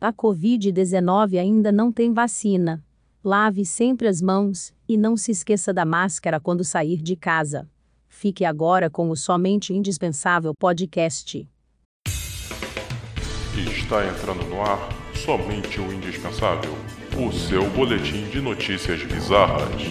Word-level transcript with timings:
A 0.00 0.14
Covid-19 0.14 1.38
ainda 1.38 1.70
não 1.70 1.92
tem 1.92 2.14
vacina. 2.14 2.82
Lave 3.22 3.66
sempre 3.66 4.08
as 4.08 4.22
mãos 4.22 4.72
e 4.88 4.96
não 4.96 5.14
se 5.14 5.30
esqueça 5.30 5.74
da 5.74 5.84
máscara 5.84 6.40
quando 6.40 6.64
sair 6.64 7.02
de 7.02 7.14
casa. 7.14 7.68
Fique 8.08 8.46
agora 8.46 8.88
com 8.88 9.10
o 9.10 9.16
Somente 9.16 9.74
Indispensável 9.74 10.54
Podcast. 10.54 11.46
Está 13.54 14.06
entrando 14.06 14.48
no 14.48 14.62
ar 14.62 14.88
Somente 15.14 15.78
o 15.78 15.92
Indispensável 15.92 16.72
o 17.18 17.30
seu 17.30 17.68
boletim 17.68 18.24
de 18.30 18.40
notícias 18.40 19.02
bizarras. 19.04 19.82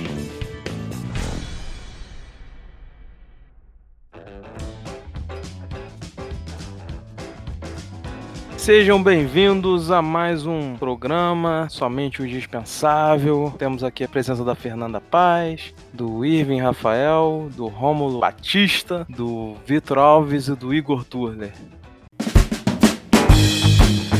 Sejam 8.59 9.01
bem-vindos 9.01 9.89
a 9.89 10.01
mais 10.01 10.45
um 10.45 10.75
programa, 10.75 11.67
somente 11.69 12.21
o 12.21 12.25
indispensável. 12.25 13.53
Temos 13.57 13.85
aqui 13.85 14.03
a 14.03 14.07
presença 14.07 14.43
da 14.43 14.53
Fernanda 14.53 14.99
Paz, 14.99 15.73
do 15.93 16.25
Irving 16.25 16.59
Rafael, 16.59 17.49
do 17.55 17.67
Rômulo 17.67 18.19
Batista, 18.19 19.07
do 19.09 19.55
Vitor 19.65 19.97
Alves 19.97 20.49
e 20.49 20.55
do 20.55 20.73
Igor 20.73 21.05
Turner. 21.05 21.53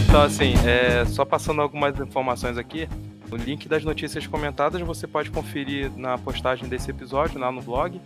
Então, 0.07 0.21
assim, 0.21 0.53
é, 0.65 1.03
só 1.03 1.26
passando 1.26 1.62
algumas 1.62 1.99
informações 1.99 2.57
aqui, 2.57 2.87
o 3.29 3.35
link 3.35 3.67
das 3.67 3.84
notícias 3.84 4.26
comentadas 4.26 4.81
você 4.81 5.05
pode 5.05 5.29
conferir 5.31 5.91
na 5.98 6.17
postagem 6.17 6.70
desse 6.70 6.90
episódio 6.90 7.37
lá 7.37 7.51
no 7.51 7.62
blog 7.62 7.99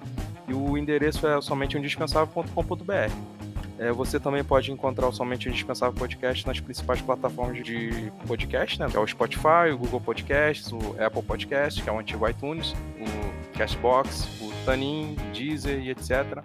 e 0.47 0.53
o 0.53 0.75
endereço 0.79 1.27
é 1.27 1.39
somente 1.41 1.77
indispensável.com.br. 1.77 3.52
É, 3.79 3.91
você 3.91 4.19
também 4.19 4.43
pode 4.43 4.71
encontrar 4.71 5.07
o 5.07 5.11
Somente 5.11 5.49
Indispensável 5.49 5.97
Podcast 5.97 6.45
nas 6.45 6.59
principais 6.59 7.01
plataformas 7.01 7.63
de 7.63 8.11
podcast, 8.27 8.79
né? 8.79 8.87
Que 8.87 8.95
é 8.95 8.99
o 8.99 9.07
Spotify, 9.07 9.71
o 9.73 9.77
Google 9.77 9.99
Podcasts, 9.99 10.71
o 10.71 10.95
Apple 11.03 11.23
Podcast, 11.23 11.81
que 11.81 11.89
é 11.89 11.91
o 11.91 11.99
antigo 11.99 12.27
iTunes, 12.29 12.73
o 12.99 13.57
Castbox, 13.57 14.27
o 14.41 14.51
Tanin, 14.65 15.15
Deezer 15.33 15.79
e 15.79 15.89
etc. 15.89 16.43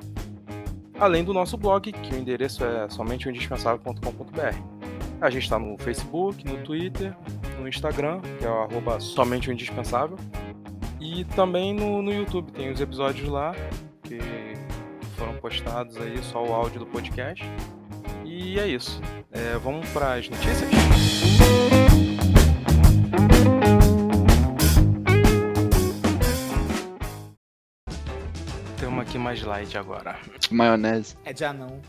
Além 0.99 1.23
do 1.23 1.33
nosso 1.33 1.57
blog, 1.57 1.93
que 1.93 2.15
o 2.15 2.19
endereço 2.19 2.65
é 2.65 2.89
somente 2.89 3.29
indispensável.com.br. 3.29 4.79
A 5.21 5.31
gente 5.31 5.43
está 5.43 5.59
no 5.59 5.77
Facebook, 5.79 6.45
no 6.45 6.59
Twitter, 6.59 7.15
no 7.61 7.69
Instagram, 7.69 8.21
que 8.39 8.45
é 8.45 8.51
o 8.51 8.63
arroba 8.63 8.99
somente 9.01 9.51
o 9.51 9.53
indispensável. 9.53 10.17
E 11.01 11.25
também 11.25 11.75
no, 11.75 12.03
no 12.03 12.13
YouTube, 12.13 12.51
tem 12.53 12.71
os 12.71 12.81
episódios 12.81 13.29
lá, 13.29 13.55
postados 15.49 15.97
aí 15.97 16.23
só 16.23 16.45
o 16.45 16.53
áudio 16.53 16.81
do 16.81 16.87
podcast. 16.87 17.43
E 18.23 18.61
é 18.61 18.67
isso. 18.67 19.01
É, 19.33 19.57
vamos 19.57 19.89
para 19.89 20.17
as 20.17 20.29
notícias? 20.29 20.69
Tem 28.79 28.89
uma 28.89 29.01
aqui 29.01 29.17
mais 29.17 29.43
light 29.43 29.79
agora. 29.79 30.19
Maionese. 30.51 31.17
É 31.25 31.33
de 31.33 31.47
anão. 31.47 31.81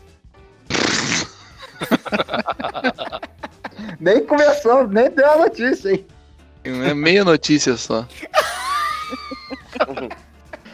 nem 4.00 4.24
começou, 4.24 4.88
nem 4.88 5.10
deu 5.10 5.30
a 5.30 5.36
notícia, 5.36 5.90
hein? 5.90 6.06
É 6.64 6.94
meia 6.94 7.26
notícia 7.26 7.76
só. 7.76 8.08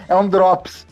é 0.09 0.15
um 0.15 0.29
drops. 0.29 0.87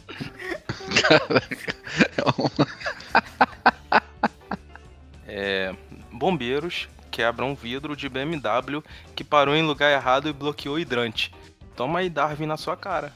é, 5.26 5.74
bombeiros 6.12 6.88
quebram 7.10 7.54
vidro 7.54 7.96
de 7.96 8.08
BMW 8.08 8.82
que 9.14 9.22
parou 9.22 9.54
em 9.54 9.62
lugar 9.62 9.92
errado 9.92 10.28
e 10.28 10.32
bloqueou 10.32 10.74
o 10.74 10.78
hidrante. 10.78 11.32
Toma 11.76 12.00
aí, 12.00 12.10
Darwin, 12.10 12.46
na 12.46 12.56
sua 12.56 12.76
cara. 12.76 13.12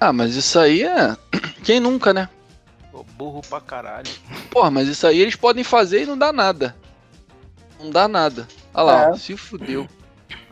Ah, 0.00 0.12
mas 0.12 0.34
isso 0.34 0.58
aí 0.58 0.84
é. 0.84 1.16
Quem 1.64 1.80
nunca, 1.80 2.12
né? 2.12 2.28
Pô, 2.90 3.04
burro 3.04 3.40
pra 3.48 3.60
caralho. 3.60 4.10
Porra, 4.50 4.70
mas 4.70 4.88
isso 4.88 5.06
aí 5.06 5.20
eles 5.20 5.36
podem 5.36 5.62
fazer 5.62 6.02
e 6.02 6.06
não 6.06 6.18
dá 6.18 6.32
nada. 6.32 6.74
Não 7.80 7.90
dá 7.90 8.08
nada. 8.08 8.48
Olha 8.74 8.84
lá, 8.84 9.10
é. 9.10 9.16
se 9.16 9.36
fudeu. 9.36 9.88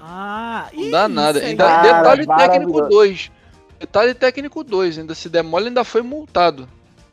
Ah, 0.00 0.68
não 0.72 0.90
dá 0.90 1.08
nada. 1.08 1.40
Ainda, 1.40 1.82
detalhe 1.82 2.26
técnico 2.26 2.88
2. 2.88 3.30
Detalhe 3.78 4.14
técnico 4.14 4.64
2, 4.64 4.98
ainda 4.98 5.14
se 5.14 5.28
der 5.28 5.42
mole, 5.42 5.68
ainda 5.68 5.84
foi 5.84 6.02
multado. 6.02 6.68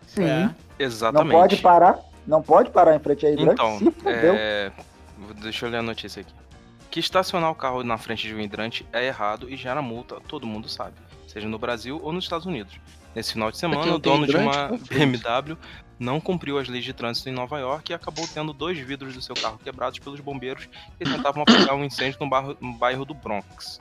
Sim. 0.07 0.23
É, 0.23 0.49
exatamente. 0.79 1.33
Não 1.33 1.39
pode 1.39 1.57
parar, 1.57 1.99
não 2.25 2.41
pode 2.41 2.69
parar 2.69 2.95
em 2.95 2.99
frente 2.99 3.25
aí 3.25 3.35
Então, 3.37 3.79
é... 4.05 4.71
deixa 5.41 5.65
eu 5.65 5.69
ler 5.69 5.77
a 5.77 5.83
notícia 5.83 6.21
aqui. 6.21 6.33
Que 6.89 6.99
estacionar 6.99 7.49
o 7.51 7.55
carro 7.55 7.83
na 7.83 7.97
frente 7.97 8.27
de 8.27 8.35
um 8.35 8.39
hidrante 8.39 8.85
é 8.93 9.05
errado 9.05 9.49
e 9.49 9.55
gera 9.55 9.81
multa, 9.81 10.17
todo 10.27 10.45
mundo 10.45 10.69
sabe. 10.69 10.93
Seja 11.27 11.47
no 11.47 11.57
Brasil 11.57 11.99
ou 12.03 12.13
nos 12.13 12.25
Estados 12.25 12.45
Unidos. 12.45 12.79
Nesse 13.15 13.33
final 13.33 13.51
de 13.51 13.57
semana, 13.57 13.93
o 13.93 13.99
dono 13.99 14.25
de 14.25 14.35
uma 14.35 14.69
BMW 14.89 15.57
não 15.99 16.19
cumpriu 16.19 16.57
as 16.57 16.67
leis 16.67 16.83
de 16.83 16.93
trânsito 16.93 17.29
em 17.29 17.31
Nova 17.31 17.59
York 17.59 17.91
e 17.91 17.95
acabou 17.95 18.27
tendo 18.27 18.53
dois 18.53 18.77
vidros 18.77 19.13
do 19.13 19.21
seu 19.21 19.35
carro 19.35 19.59
quebrados 19.63 19.99
pelos 19.99 20.19
bombeiros 20.19 20.67
que 20.97 21.05
tentavam 21.05 21.43
apagar 21.43 21.75
um 21.75 21.83
incêndio 21.83 22.17
no 22.19 22.29
bairro, 22.29 22.57
no 22.59 22.73
bairro 22.73 23.05
do 23.05 23.13
Bronx. 23.13 23.79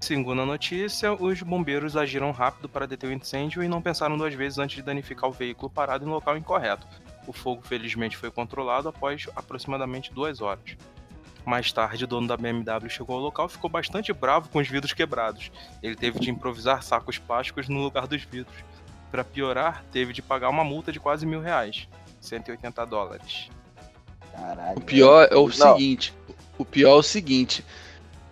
Segundo 0.00 0.40
a 0.40 0.46
notícia, 0.46 1.12
os 1.12 1.42
bombeiros 1.42 1.94
agiram 1.94 2.30
rápido 2.30 2.70
para 2.70 2.86
deter 2.86 3.10
o 3.10 3.12
incêndio 3.12 3.62
e 3.62 3.68
não 3.68 3.82
pensaram 3.82 4.16
duas 4.16 4.32
vezes 4.32 4.58
antes 4.58 4.76
de 4.76 4.82
danificar 4.82 5.28
o 5.28 5.32
veículo 5.32 5.68
parado 5.68 6.06
em 6.06 6.08
local 6.08 6.38
incorreto. 6.38 6.86
O 7.26 7.34
fogo 7.34 7.60
felizmente 7.62 8.16
foi 8.16 8.30
controlado 8.30 8.88
após 8.88 9.28
aproximadamente 9.36 10.10
duas 10.10 10.40
horas. 10.40 10.74
Mais 11.44 11.70
tarde, 11.70 12.04
o 12.04 12.06
dono 12.06 12.26
da 12.26 12.36
BMW 12.36 12.88
chegou 12.88 13.16
ao 13.16 13.22
local 13.22 13.46
e 13.46 13.50
ficou 13.50 13.68
bastante 13.68 14.10
bravo 14.10 14.48
com 14.48 14.58
os 14.58 14.68
vidros 14.68 14.94
quebrados. 14.94 15.52
Ele 15.82 15.94
teve 15.94 16.18
de 16.18 16.30
improvisar 16.30 16.82
sacos 16.82 17.18
plásticos 17.18 17.68
no 17.68 17.82
lugar 17.82 18.06
dos 18.06 18.22
vidros. 18.22 18.56
Para 19.10 19.22
piorar, 19.22 19.84
teve 19.92 20.14
de 20.14 20.22
pagar 20.22 20.48
uma 20.48 20.64
multa 20.64 20.90
de 20.90 20.98
quase 20.98 21.26
mil 21.26 21.40
reais, 21.40 21.86
180 22.20 22.86
dólares. 22.86 23.50
Caralho. 24.32 24.78
O 24.78 24.80
pior 24.80 25.28
é 25.30 25.36
o 25.36 25.46
não. 25.46 25.50
seguinte: 25.50 26.14
o 26.56 26.64
pior 26.64 26.92
é 26.92 26.98
o 26.98 27.02
seguinte 27.02 27.64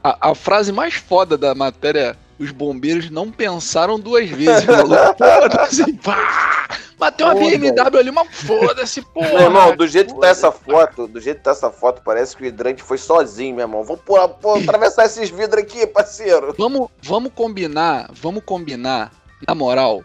a, 0.02 0.30
a, 0.30 0.34
frase 0.34 0.72
mais 0.72 0.94
foda 0.94 1.36
da 1.36 1.54
matéria 1.54 2.00
é: 2.00 2.16
os 2.42 2.50
bombeiros 2.50 3.10
não 3.10 3.30
pensaram 3.30 3.98
duas 3.98 4.28
vezes, 4.28 4.64
Foda-se, 5.18 5.92
pá! 5.94 6.68
Bateu 6.98 7.26
uma 7.26 7.34
BMW 7.36 7.98
ali, 7.98 8.10
mas 8.10 8.26
foda-se, 8.32 9.00
porra. 9.02 9.28
Meu 9.28 9.40
irmão, 9.42 9.76
do 9.76 9.86
jeito 9.86 10.14
que 10.14 10.20
tá 10.20 10.28
essa 10.28 10.50
foto, 10.50 11.06
do 11.06 11.20
jeito 11.20 11.38
que 11.38 11.44
tá 11.44 11.52
essa 11.52 11.70
foto, 11.70 12.02
parece 12.04 12.36
que 12.36 12.42
o 12.42 12.46
hidrante 12.46 12.82
foi 12.82 12.98
sozinho, 12.98 13.54
meu 13.54 13.64
irmão. 13.64 13.84
Vamos 13.84 14.02
por, 14.02 14.28
por, 14.30 14.58
atravessar 14.58 15.06
esses 15.06 15.30
vidros 15.30 15.62
aqui, 15.62 15.86
parceiro. 15.86 16.54
Vamos, 16.58 16.88
vamos 17.00 17.32
combinar, 17.32 18.10
vamos 18.12 18.42
combinar, 18.44 19.12
na 19.46 19.54
moral, 19.54 20.02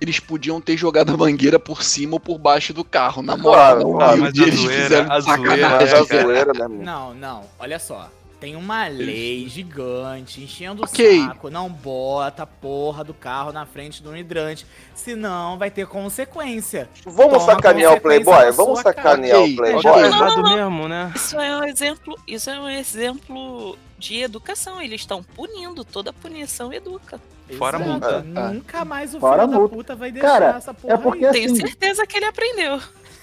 eles 0.00 0.18
podiam 0.18 0.60
ter 0.60 0.76
jogado 0.76 1.14
a 1.14 1.16
mangueira 1.16 1.58
por 1.58 1.84
cima 1.84 2.14
ou 2.14 2.20
por 2.20 2.36
baixo 2.36 2.74
do 2.74 2.82
carro, 2.82 3.22
na 3.22 3.36
moral. 3.36 3.76
Claro, 3.76 3.92
claro, 3.92 4.20
mas 4.22 4.32
a 4.38 4.56
zoeira, 4.56 5.06
a 5.08 5.20
zoeira, 5.20 5.76
a 5.76 6.02
zoeira, 6.02 6.52
né, 6.52 6.68
Não, 6.68 7.14
não, 7.14 7.44
olha 7.60 7.78
só. 7.78 8.10
Tem 8.44 8.56
uma 8.56 8.86
lei 8.88 9.48
gigante 9.48 10.42
enchendo 10.42 10.84
okay. 10.84 11.20
o 11.20 11.24
saco. 11.28 11.48
Não 11.48 11.70
bota 11.70 12.42
a 12.42 12.46
porra 12.46 13.02
do 13.02 13.14
carro 13.14 13.52
na 13.52 13.64
frente 13.64 14.02
do 14.02 14.14
hidrante. 14.14 14.66
Senão 14.94 15.56
vai 15.56 15.70
ter 15.70 15.86
consequência. 15.86 16.86
Vamos 17.06 17.38
Toma 17.38 17.54
sacanear 17.54 17.94
o 17.94 18.00
Playboy? 18.02 18.50
Vamos 18.50 18.80
sacanear 18.80 19.40
okay. 19.40 19.54
o 19.54 19.56
Playboy? 19.56 20.02
É 20.02 20.06
errado 20.06 20.42
mesmo, 20.42 20.88
né? 20.88 21.10
Isso 21.16 21.40
é 21.40 21.56
um 21.56 21.64
exemplo. 21.64 22.18
Isso 22.28 22.50
é 22.50 22.60
um 22.60 22.68
exemplo 22.68 23.78
de 23.98 24.20
educação. 24.20 24.78
Eles 24.78 25.00
estão 25.00 25.22
punindo. 25.22 25.82
Toda 25.82 26.12
punição 26.12 26.70
educa. 26.70 27.18
Fora 27.56 27.78
Exato. 27.78 27.90
multa. 27.90 28.22
Nunca 28.52 28.84
mais 28.84 29.14
o 29.14 29.20
Fora 29.20 29.48
filho 29.48 29.58
da 29.58 29.68
puta 29.70 29.96
vai 29.96 30.12
deixar 30.12 30.28
Cara, 30.28 30.56
essa 30.58 30.74
porra. 30.74 30.92
É 30.92 30.96
porque, 30.98 31.24
aí. 31.24 31.32
Tenho 31.32 31.52
assim, 31.52 31.66
certeza 31.66 32.06
que 32.06 32.18
ele 32.18 32.26
aprendeu. 32.26 32.78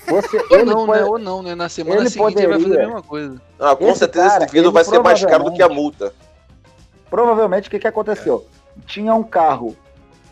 Você, 0.07 0.38
ou 0.50 0.66
não, 0.66 0.85
pode... 0.85 1.00
né? 1.00 1.06
Ou 1.06 1.19
não, 1.19 1.44
né? 1.44 1.56
Na 1.56 1.69
semana 1.69 2.01
ele 2.01 2.09
seguinte 2.09 2.34
poderia... 2.34 2.56
ele 2.56 2.57
vai 2.57 2.62
fazer 2.63 2.81
a 2.81 2.85
mesma 2.85 3.01
coisa. 3.03 3.41
Ah, 3.59 3.75
com 3.75 3.88
esse 3.88 4.00
certeza 4.00 4.29
cara, 4.29 4.45
esse 4.45 4.53
vidro 4.53 4.72
vai 4.72 4.84
ser 4.84 5.00
mais 5.00 5.23
caro 5.23 5.44
do 5.45 5.53
que 5.53 5.62
a 5.62 5.69
multa. 5.69 6.13
Provavelmente 7.09 7.68
o 7.68 7.71
que, 7.71 7.80
que 7.80 7.88
aconteceu? 7.88 8.45
É. 8.77 8.81
Tinha 8.86 9.13
um 9.13 9.24
carro 9.24 9.75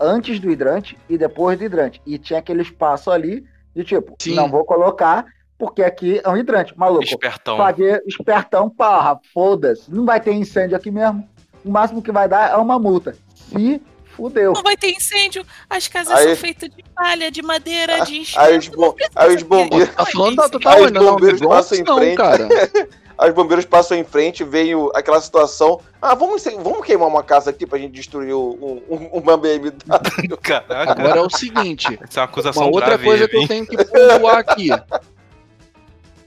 antes 0.00 0.40
do 0.40 0.50
hidrante 0.50 0.98
e 1.08 1.16
depois 1.16 1.58
do 1.58 1.64
hidrante. 1.64 2.00
E 2.06 2.18
tinha 2.18 2.38
aquele 2.38 2.62
espaço 2.62 3.10
ali 3.10 3.44
de 3.74 3.84
tipo, 3.84 4.14
Sim. 4.18 4.34
não 4.34 4.50
vou 4.50 4.64
colocar 4.64 5.26
porque 5.58 5.82
aqui 5.82 6.20
é 6.24 6.28
um 6.28 6.36
hidrante. 6.36 6.76
Maluco. 6.76 7.04
Espertão. 7.04 7.58
Paguei 7.58 8.00
espertão, 8.06 8.70
porra, 8.70 9.20
foda-se. 9.32 9.92
Não 9.92 10.06
vai 10.06 10.18
ter 10.20 10.32
incêndio 10.32 10.76
aqui 10.76 10.90
mesmo. 10.90 11.28
O 11.62 11.70
máximo 11.70 12.00
que 12.00 12.10
vai 12.10 12.26
dar 12.26 12.50
é 12.50 12.56
uma 12.56 12.78
multa. 12.78 13.14
Se 13.34 13.80
fudeu. 14.20 14.52
Não 14.52 14.62
vai 14.62 14.76
ter 14.76 14.90
incêndio, 14.90 15.44
as 15.68 15.88
casas 15.88 16.16
aí, 16.16 16.26
são 16.26 16.36
feitas 16.36 16.68
de 16.68 16.84
palha, 16.94 17.30
de 17.30 17.42
madeira, 17.42 18.04
de 18.04 18.18
enxerga. 18.18 18.48
Aí 18.48 18.58
os, 18.58 18.68
bom, 18.68 18.94
aí 19.16 19.34
os 19.34 19.42
bombeiros. 19.42 19.94
Tá 19.94 20.06
falando 20.06 20.36
da 20.36 20.48
total, 20.48 20.72
aí 20.78 20.84
os 20.84 20.92
bombeiros 20.92 21.40
passam 21.40 21.78
em 21.78 21.84
frente. 21.84 22.16
cara. 22.16 22.48
Os 23.28 23.34
bombeiros 23.34 23.66
passam 23.66 23.98
em 23.98 24.04
frente, 24.04 24.42
vem 24.42 24.74
o, 24.74 24.90
aquela 24.94 25.20
situação. 25.20 25.80
Ah, 26.00 26.14
vamos, 26.14 26.42
vamos 26.44 26.86
queimar 26.86 27.06
uma 27.06 27.22
casa 27.22 27.50
aqui 27.50 27.66
pra 27.66 27.78
gente 27.78 27.92
destruir 27.92 28.32
o, 28.32 28.82
um, 28.88 29.18
uma 29.18 29.36
BMW. 29.36 29.72
Caraca. 30.40 30.92
Agora 30.92 31.18
é 31.18 31.22
o 31.22 31.28
seguinte: 31.28 31.98
Essa 32.02 32.20
é 32.20 32.22
uma, 32.22 32.24
acusação 32.24 32.62
uma 32.62 32.72
outra 32.72 32.98
coisa 32.98 33.28
que 33.28 33.36
eu 33.36 33.46
tenho 33.46 33.66
que 33.66 33.76
pontuar 33.76 34.38
aqui. 34.38 34.70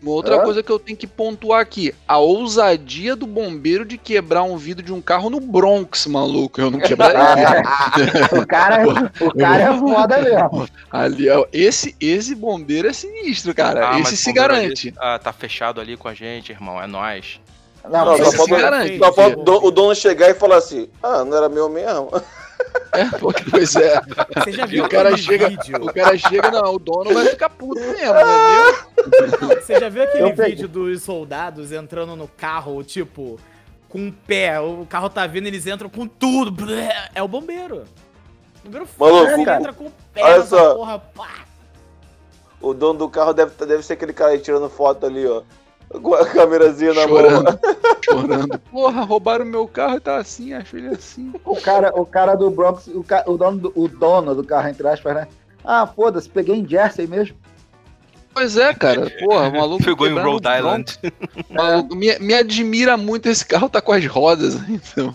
Uma 0.04 0.12
outra 0.12 0.42
coisa 0.42 0.62
que 0.62 0.70
eu 0.70 0.78
tenho 0.78 0.98
que 0.98 1.08
pontuar 1.08 1.62
aqui: 1.62 1.96
a 2.06 2.18
ousadia 2.18 3.16
do 3.16 3.26
bombeiro 3.26 3.86
de 3.86 3.98
quebrar 3.98 4.44
um 4.44 4.58
vidro 4.58 4.84
de 4.84 4.92
um 4.92 5.02
carro 5.02 5.30
no 5.30 5.40
Bronx, 5.40 6.06
maluco. 6.08 6.60
Eu 6.60 6.70
não 6.70 6.80
quebraria. 6.80 7.64
o 8.38 8.46
cara, 8.46 8.84
o 9.22 9.34
cara 9.34 9.64
é 9.64 9.80
foda 9.80 10.22
mesmo. 10.22 10.68
Ali, 10.92 11.28
esse, 11.54 11.96
esse 12.02 12.36
bombeiro 12.36 12.90
é 12.90 12.94
sinistro, 12.94 13.56
cara. 13.56 13.92
Ah, 13.92 14.00
esse 14.02 14.18
se 14.18 14.34
garante. 14.34 14.90
Ali, 14.90 14.98
ah, 15.00 15.18
tá 15.18 15.32
fechado 15.32 15.80
ali 15.80 15.96
com 15.96 16.10
a 16.10 16.14
gente, 16.14 16.52
irmão. 16.52 16.82
É 16.82 16.86
nós. 16.86 17.40
Não, 17.90 18.06
não 18.06 18.32
só 18.32 18.44
se 18.44 18.52
garante. 18.52 18.98
Só 18.98 19.28
o 19.30 19.72
dono 19.72 19.96
chegar 19.96 20.30
e 20.30 20.34
falar 20.34 20.58
assim: 20.58 20.90
ah, 21.02 21.24
não 21.24 21.38
era 21.38 21.48
meu 21.48 21.70
mesmo. 21.70 22.12
É, 22.94 23.06
pois 23.50 23.76
é. 23.76 24.00
Você 24.36 24.52
já 24.52 24.68
viu 24.68 24.86
o 24.86 24.90
cara 24.90 25.18
chega, 25.18 25.50
vídeo? 25.50 25.84
O 25.84 25.92
cara 25.92 26.16
chega, 26.16 26.52
não, 26.52 26.76
o 26.76 26.78
dono 26.78 27.12
vai 27.12 27.26
ficar 27.26 27.50
puto 27.50 27.80
mesmo, 27.80 27.96
entendeu? 29.00 29.62
Você 29.62 29.80
já 29.80 29.90
viu 29.90 30.04
aquele 30.04 30.32
vídeo 30.32 30.68
dos 30.68 31.02
soldados 31.02 31.72
entrando 31.72 32.16
no 32.16 32.28
carro, 32.28 32.84
tipo, 32.84 33.40
com 33.90 34.08
o 34.10 34.12
pé, 34.12 34.60
o 34.60 34.86
carro 34.88 35.10
tá 35.10 35.26
vindo, 35.26 35.48
eles 35.48 35.66
entram 35.66 35.90
com 35.90 36.08
tudo. 36.08 36.66
É 37.16 37.24
o 37.24 37.28
bombeiro. 37.28 37.84
O 38.64 38.66
bombeiro 38.66 38.88
Maluco, 39.00 39.42
ele 39.42 39.52
entra 39.52 39.74
com 39.74 39.86
o 39.86 39.94
pé 40.14 40.24
olha 40.24 40.44
só. 40.44 40.76
porra, 40.76 41.00
pá. 41.00 41.46
O 42.62 42.74
dono 42.74 43.00
do 43.00 43.10
carro 43.10 43.34
deve, 43.34 43.52
deve 43.66 43.84
ser 43.84 43.94
aquele 43.94 44.14
cara 44.14 44.32
aí 44.32 44.40
tirando 44.40 44.70
foto 44.70 45.06
ali, 45.06 45.26
ó. 45.26 45.42
Com 46.02 46.16
a 46.16 46.26
câmerazinha 46.26 46.94
na 46.94 47.04
chorando, 47.04 47.44
mão. 47.44 47.60
Chorando. 48.04 48.60
Porra, 48.72 49.04
roubaram 49.04 49.46
meu 49.46 49.68
carro 49.68 49.98
e 49.98 50.00
tá 50.00 50.18
assim, 50.18 50.54
acho 50.54 50.76
ele 50.76 50.88
assim. 50.88 51.32
O 51.46 51.56
cara, 51.56 51.92
o 51.96 52.06
cara 52.06 52.36
do 52.36 52.50
Bronx, 52.50 52.88
o, 52.88 53.04
ca, 53.04 53.24
o, 53.28 53.38
dono, 53.38 53.58
do, 53.58 53.74
o 53.76 53.88
dono 53.88 54.36
do 54.36 54.44
carro, 54.44 54.68
entre 54.70 54.88
aspas, 54.88 55.16
né? 55.16 55.28
Ah, 55.64 55.88
foda-se, 55.88 56.28
peguei 56.28 56.56
em 56.56 56.68
Jersey 56.68 57.08
mesmo. 57.08 57.38
Pois 58.34 58.58
é, 58.58 58.74
cara. 58.74 59.10
Porra, 59.20 59.48
o 59.50 59.54
maluco. 59.54 59.84
Pegou 59.84 60.08
em 60.08 60.20
Rhode 60.20 60.48
Island. 60.48 61.00
Maluco, 61.50 61.96
me, 61.96 62.18
me 62.20 62.34
admira 62.34 62.98
muito 62.98 63.30
esse 63.30 63.46
carro 63.46 63.70
tá 63.70 63.80
com 63.80 63.92
as 63.92 64.06
rodas. 64.06 64.56
Então. 64.68 65.14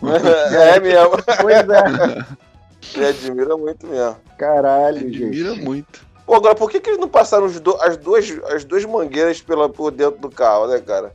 É 0.52 0.78
mesmo. 0.78 1.10
Pois 1.40 1.68
é. 1.68 2.24
Me 2.96 3.04
admira 3.04 3.56
muito 3.56 3.86
mesmo. 3.86 4.16
Caralho, 4.38 5.00
me 5.00 5.16
admira 5.16 5.54
gente. 5.54 5.64
muito. 5.64 6.06
Pô, 6.28 6.34
agora, 6.34 6.54
por 6.54 6.70
que, 6.70 6.78
que 6.78 6.90
eles 6.90 7.00
não 7.00 7.08
passaram 7.08 7.50
do, 7.50 7.74
as, 7.80 7.96
duas, 7.96 8.30
as 8.52 8.62
duas 8.62 8.84
mangueiras 8.84 9.40
pela, 9.40 9.66
por 9.66 9.90
dentro 9.90 10.20
do 10.20 10.30
carro, 10.30 10.66
né, 10.66 10.78
cara? 10.78 11.10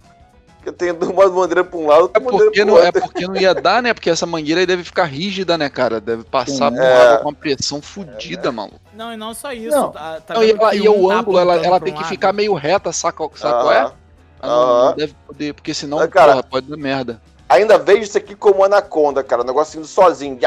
Porque 0.58 0.72
tem 0.72 0.90
uma 0.92 1.30
mangueira 1.30 1.64
pra 1.64 1.78
um 1.78 1.86
lado, 1.86 2.02
outra 2.02 2.20
é 2.20 2.26
porque 2.26 2.66
não, 2.66 2.80
É 2.80 2.92
porque 2.92 3.28
não 3.28 3.36
ia 3.36 3.54
dar, 3.54 3.84
né? 3.84 3.94
Porque 3.94 4.10
essa 4.10 4.26
mangueira 4.26 4.62
aí 4.62 4.66
deve 4.66 4.84
ficar 4.84 5.04
rígida, 5.04 5.56
né, 5.56 5.70
cara? 5.70 6.02
Deve 6.02 6.24
passar 6.24 6.72
Sim, 6.72 6.78
por 6.78 6.84
é. 6.84 7.06
água 7.06 7.18
com 7.20 7.30
uma 7.30 7.36
pressão 7.36 7.80
fodida, 7.80 8.48
é, 8.48 8.52
né? 8.52 8.56
maluco. 8.56 8.82
Não, 8.96 9.14
e 9.14 9.18
não 9.18 9.36
só 9.36 9.54
isso. 9.54 9.70
Não. 9.70 9.92
Tá, 9.92 10.20
tá 10.20 10.34
não, 10.34 10.44
e, 10.44 10.50
ela, 10.50 10.76
e 10.76 10.90
um 10.90 11.06
o 11.06 11.10
tá 11.10 11.16
ângulo, 11.20 11.38
ela, 11.38 11.56
ela 11.58 11.80
tem 11.80 11.94
que 11.94 12.04
ficar 12.06 12.34
meio 12.34 12.56
reta, 12.56 12.92
saca, 12.92 13.24
saca 13.36 13.62
qual 13.62 13.72
é? 13.72 13.92
Não, 14.42 14.86
não, 14.86 14.96
deve 14.96 15.16
poder, 15.28 15.54
porque 15.54 15.76
senão, 15.76 16.02
é, 16.02 16.08
cara, 16.08 16.32
porra, 16.32 16.44
pode 16.44 16.68
dar 16.68 16.78
merda. 16.78 17.22
Ainda 17.50 17.78
vejo 17.78 18.04
isso 18.04 18.18
aqui 18.18 18.36
como 18.36 18.64
anaconda, 18.64 19.24
cara. 19.24 19.42
O 19.42 19.46
negócio 19.46 19.78
indo 19.78 19.88
sozinho. 19.88 20.38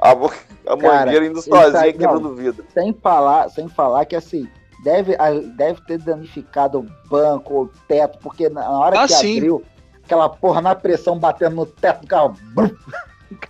A, 0.00 0.12
a 0.12 0.76
mangueira 0.76 1.26
indo 1.26 1.42
sozinha, 1.42 1.72
tá, 1.72 1.92
quebrando 1.92 2.34
vidro. 2.34 2.64
Sem 2.72 2.92
falar, 2.92 3.48
sem 3.50 3.68
falar 3.68 4.04
que 4.04 4.16
assim, 4.16 4.48
deve, 4.82 5.16
deve 5.56 5.80
ter 5.82 5.98
danificado 5.98 6.78
o 6.80 7.08
banco 7.08 7.54
ou 7.54 7.62
o 7.64 7.70
teto, 7.86 8.18
porque 8.18 8.48
na 8.48 8.68
hora 8.70 9.02
ah, 9.02 9.06
que 9.06 9.14
sim. 9.14 9.36
abriu, 9.36 9.62
aquela 10.04 10.28
porra 10.28 10.62
na 10.62 10.74
pressão 10.74 11.18
batendo 11.18 11.56
no 11.56 11.66
teto 11.66 12.02
do 12.02 12.06
carro. 12.06 12.36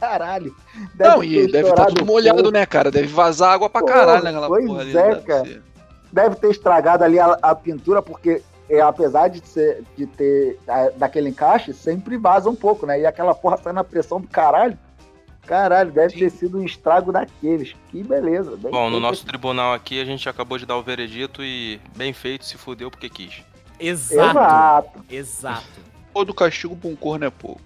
Caralho. 0.00 0.54
Deve 0.94 1.10
não, 1.10 1.24
e 1.24 1.46
deve 1.50 1.68
estar 1.68 1.84
tá 1.84 1.86
tudo 1.86 2.04
molhado, 2.04 2.50
né, 2.50 2.66
cara? 2.66 2.90
Deve 2.90 3.06
vazar 3.06 3.52
água 3.52 3.70
pra 3.70 3.84
caralho 3.84 4.24
naquela 4.24 4.48
pois 4.48 4.66
porra 4.66 4.80
ali. 4.80 4.92
Pois 4.92 5.04
é, 5.04 5.20
cara. 5.20 5.42
Deve, 5.42 5.62
deve 6.12 6.36
ter 6.36 6.50
estragado 6.50 7.04
ali 7.04 7.20
a, 7.20 7.38
a 7.40 7.54
pintura, 7.54 8.02
porque 8.02 8.42
é, 8.68 8.80
apesar 8.80 9.28
de, 9.28 9.46
ser, 9.46 9.82
de 9.96 10.06
ter 10.06 10.58
a, 10.68 10.90
daquele 10.90 11.30
encaixe, 11.30 11.72
sempre 11.72 12.16
vaza 12.16 12.50
um 12.50 12.54
pouco, 12.54 12.86
né? 12.86 13.00
E 13.00 13.06
aquela 13.06 13.34
porra 13.34 13.56
sai 13.56 13.72
na 13.72 13.82
pressão 13.82 14.20
do 14.20 14.28
caralho. 14.28 14.78
Caralho, 15.46 15.90
deve 15.90 16.12
Sim. 16.12 16.18
ter 16.18 16.30
sido 16.30 16.58
um 16.58 16.62
estrago 16.62 17.10
daqueles. 17.10 17.74
Que 17.90 18.02
beleza. 18.02 18.54
Bom, 18.56 18.90
no 18.90 19.00
nosso 19.00 19.24
tribunal 19.24 19.72
aqui 19.72 19.98
a 19.98 20.04
gente 20.04 20.28
acabou 20.28 20.58
de 20.58 20.66
dar 20.66 20.76
o 20.76 20.82
veredito 20.82 21.42
e 21.42 21.80
bem 21.96 22.12
feito, 22.12 22.44
se 22.44 22.58
fudeu 22.58 22.90
porque 22.90 23.08
quis. 23.08 23.42
Exato. 23.80 24.38
Exato. 24.38 25.04
Exato. 25.08 25.88
Todo 26.12 26.34
castigo 26.34 26.76
pra 26.76 26.90
um 26.90 26.96
corno 26.96 27.24
é 27.24 27.30
pouco. 27.30 27.62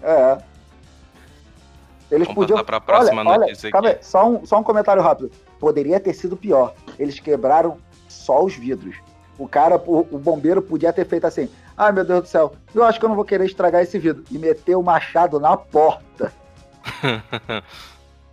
É. 0.00 0.38
Eles 2.10 2.28
Vamos 2.28 2.34
podiam. 2.34 2.64
Pra 2.64 2.80
próxima 2.80 3.22
olha, 3.22 3.40
notícia 3.40 3.70
olha, 3.74 3.90
aqui. 3.90 3.98
Aí, 3.98 4.04
só, 4.04 4.28
um, 4.28 4.46
só 4.46 4.60
um 4.60 4.62
comentário 4.62 5.02
rápido. 5.02 5.32
Poderia 5.58 5.98
ter 5.98 6.12
sido 6.12 6.36
pior. 6.36 6.74
Eles 6.98 7.18
quebraram 7.18 7.78
só 8.08 8.44
os 8.44 8.54
vidros. 8.54 8.96
O 9.38 9.48
cara, 9.48 9.76
o, 9.76 10.00
o, 10.10 10.18
bombeiro 10.18 10.62
podia 10.62 10.92
ter 10.92 11.06
feito 11.06 11.26
assim: 11.26 11.48
ai 11.76 11.92
meu 11.92 12.04
Deus 12.04 12.22
do 12.22 12.28
céu, 12.28 12.54
eu 12.74 12.84
acho 12.84 12.98
que 12.98 13.04
eu 13.04 13.08
não 13.08 13.16
vou 13.16 13.24
querer 13.24 13.46
estragar 13.46 13.82
esse 13.82 13.98
vidro. 13.98 14.24
E 14.30 14.38
meter 14.38 14.76
o 14.76 14.82
machado 14.82 15.40
na 15.40 15.56
porta. 15.56 16.32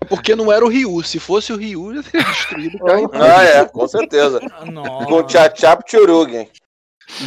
Porque 0.10 0.36
não 0.36 0.52
era 0.52 0.66
o 0.66 0.70
Ryu. 0.70 1.04
Se 1.04 1.20
fosse 1.20 1.54
o 1.54 1.58
Ryu, 1.58 1.96
já 1.96 2.04
teria 2.04 2.28
destruído 2.28 2.78
o 2.82 3.10
carro. 3.10 3.38
Ah, 3.38 3.44
é, 3.44 3.66
com 3.66 3.88
certeza. 3.88 4.40
Com 5.08 5.14
o 5.14 5.24
Tchachap 5.24 5.84
Churugen. 5.90 6.50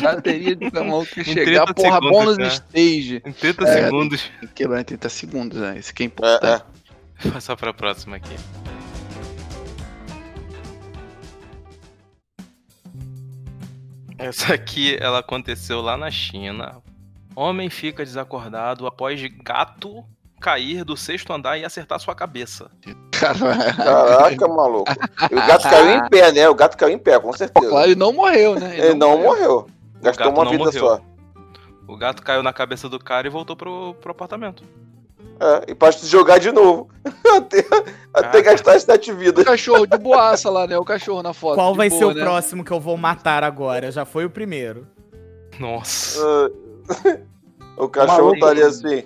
Já 0.00 0.20
teria 0.20 0.56
de 0.56 0.70
mão 0.70 1.04
que 1.04 1.22
chegar, 1.22 1.72
porra, 1.74 1.96
segundos, 1.96 2.10
bônus 2.10 2.36
cara. 2.36 2.48
stage. 2.48 3.22
Em 3.24 3.32
30 3.32 3.64
é, 3.64 3.84
segundos. 3.84 4.30
Quebrar 4.54 4.80
em 4.80 4.84
30 4.84 5.08
segundos, 5.08 5.58
né? 5.58 5.78
Isso 5.78 5.94
que 5.94 6.02
é 6.02 6.06
importante. 6.06 6.64
É, 7.22 7.28
é. 7.28 7.30
Passar 7.30 7.56
pra 7.56 7.72
próxima 7.72 8.16
aqui. 8.16 8.34
Essa 14.18 14.54
aqui, 14.54 14.96
ela 15.00 15.18
aconteceu 15.18 15.80
lá 15.80 15.96
na 15.96 16.10
China. 16.10 16.82
Homem 17.34 17.68
fica 17.68 18.04
desacordado 18.04 18.86
após 18.86 19.20
gato 19.42 20.04
cair 20.40 20.84
do 20.84 20.96
sexto 20.96 21.32
andar 21.32 21.58
e 21.58 21.64
acertar 21.64 21.98
sua 21.98 22.14
cabeça. 22.14 22.70
Caraca, 23.10 24.46
maluco. 24.46 24.92
E 25.30 25.34
o 25.34 25.46
gato 25.46 25.62
caiu 25.62 25.90
em 25.96 26.08
pé, 26.08 26.32
né? 26.32 26.48
O 26.48 26.54
gato 26.54 26.76
caiu 26.76 26.94
em 26.94 26.98
pé, 26.98 27.18
com 27.18 27.32
certeza. 27.32 27.68
Claro, 27.68 27.86
ele 27.86 27.94
não 27.94 28.12
morreu, 28.12 28.54
né? 28.58 28.76
Ele, 28.76 28.86
ele 28.88 28.94
não, 28.94 29.16
não, 29.16 29.22
morreu. 29.22 29.50
morreu. 29.50 29.70
Gastou 30.02 30.30
uma 30.30 30.44
vida 30.44 30.64
morreu. 30.64 30.80
só. 30.80 31.00
O 31.88 31.96
gato 31.96 32.22
caiu 32.22 32.42
na 32.42 32.52
cabeça 32.52 32.88
do 32.88 32.98
cara 32.98 33.26
e 33.26 33.30
voltou 33.30 33.56
pro, 33.56 33.94
pro 33.94 34.10
apartamento. 34.10 34.62
É, 35.40 35.72
e 35.72 35.74
pode 35.74 36.06
jogar 36.06 36.38
de 36.38 36.52
novo. 36.52 36.88
até, 37.36 37.64
até 38.12 38.42
gastar 38.42 38.76
as 38.76 38.82
sete 38.82 39.12
vidas. 39.12 39.42
O 39.42 39.46
cachorro 39.46 39.86
de 39.86 39.98
boaça 39.98 40.48
lá, 40.50 40.66
né? 40.66 40.78
O 40.78 40.84
cachorro 40.84 41.22
na 41.22 41.32
foto. 41.32 41.56
Qual 41.56 41.74
vai 41.74 41.88
boa, 41.88 41.98
ser 41.98 42.04
o 42.06 42.14
né? 42.14 42.22
próximo 42.22 42.64
que 42.64 42.70
eu 42.70 42.80
vou 42.80 42.96
matar 42.96 43.42
agora? 43.42 43.90
Já 43.90 44.04
foi 44.04 44.24
o 44.24 44.30
primeiro. 44.30 44.86
Nossa. 45.58 46.20
Uh, 46.20 47.20
o 47.76 47.88
cachorro 47.88 48.34
estaria 48.34 48.66
assim. 48.66 49.04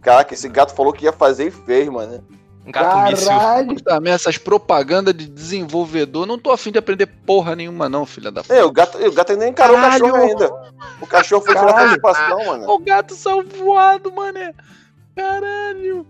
Caraca, 0.00 0.34
esse 0.34 0.48
gato 0.48 0.74
falou 0.74 0.92
que 0.92 1.04
ia 1.04 1.12
fazer 1.12 1.48
e 1.48 1.50
fez, 1.50 1.88
mano. 1.88 2.22
Um 2.66 2.70
gato 2.70 3.24
Caralho. 3.24 3.80
Também 3.82 4.12
essas 4.12 4.38
propagandas 4.38 5.14
de 5.14 5.26
desenvolvedor, 5.26 6.26
não 6.26 6.38
tô 6.38 6.50
afim 6.52 6.70
de 6.70 6.78
aprender 6.78 7.06
porra 7.06 7.56
nenhuma, 7.56 7.88
não, 7.88 8.06
filha 8.06 8.30
da 8.30 8.42
puta. 8.42 8.54
É, 8.54 8.64
o 8.64 8.70
gato, 8.70 8.98
o 8.98 9.12
gato 9.12 9.32
ainda 9.32 9.48
encarou 9.48 9.76
Caralho. 9.76 10.06
o 10.06 10.10
cachorro 10.10 10.30
ainda. 10.30 10.72
O 11.00 11.06
cachorro 11.06 11.44
foi 11.44 11.54
tirar 11.54 11.72
participação, 11.72 12.46
mano. 12.46 12.70
O 12.70 12.78
gato 12.78 13.14
saiu 13.14 13.44
voado, 13.44 14.12
mané. 14.12 14.54
Caralho. 15.14 16.06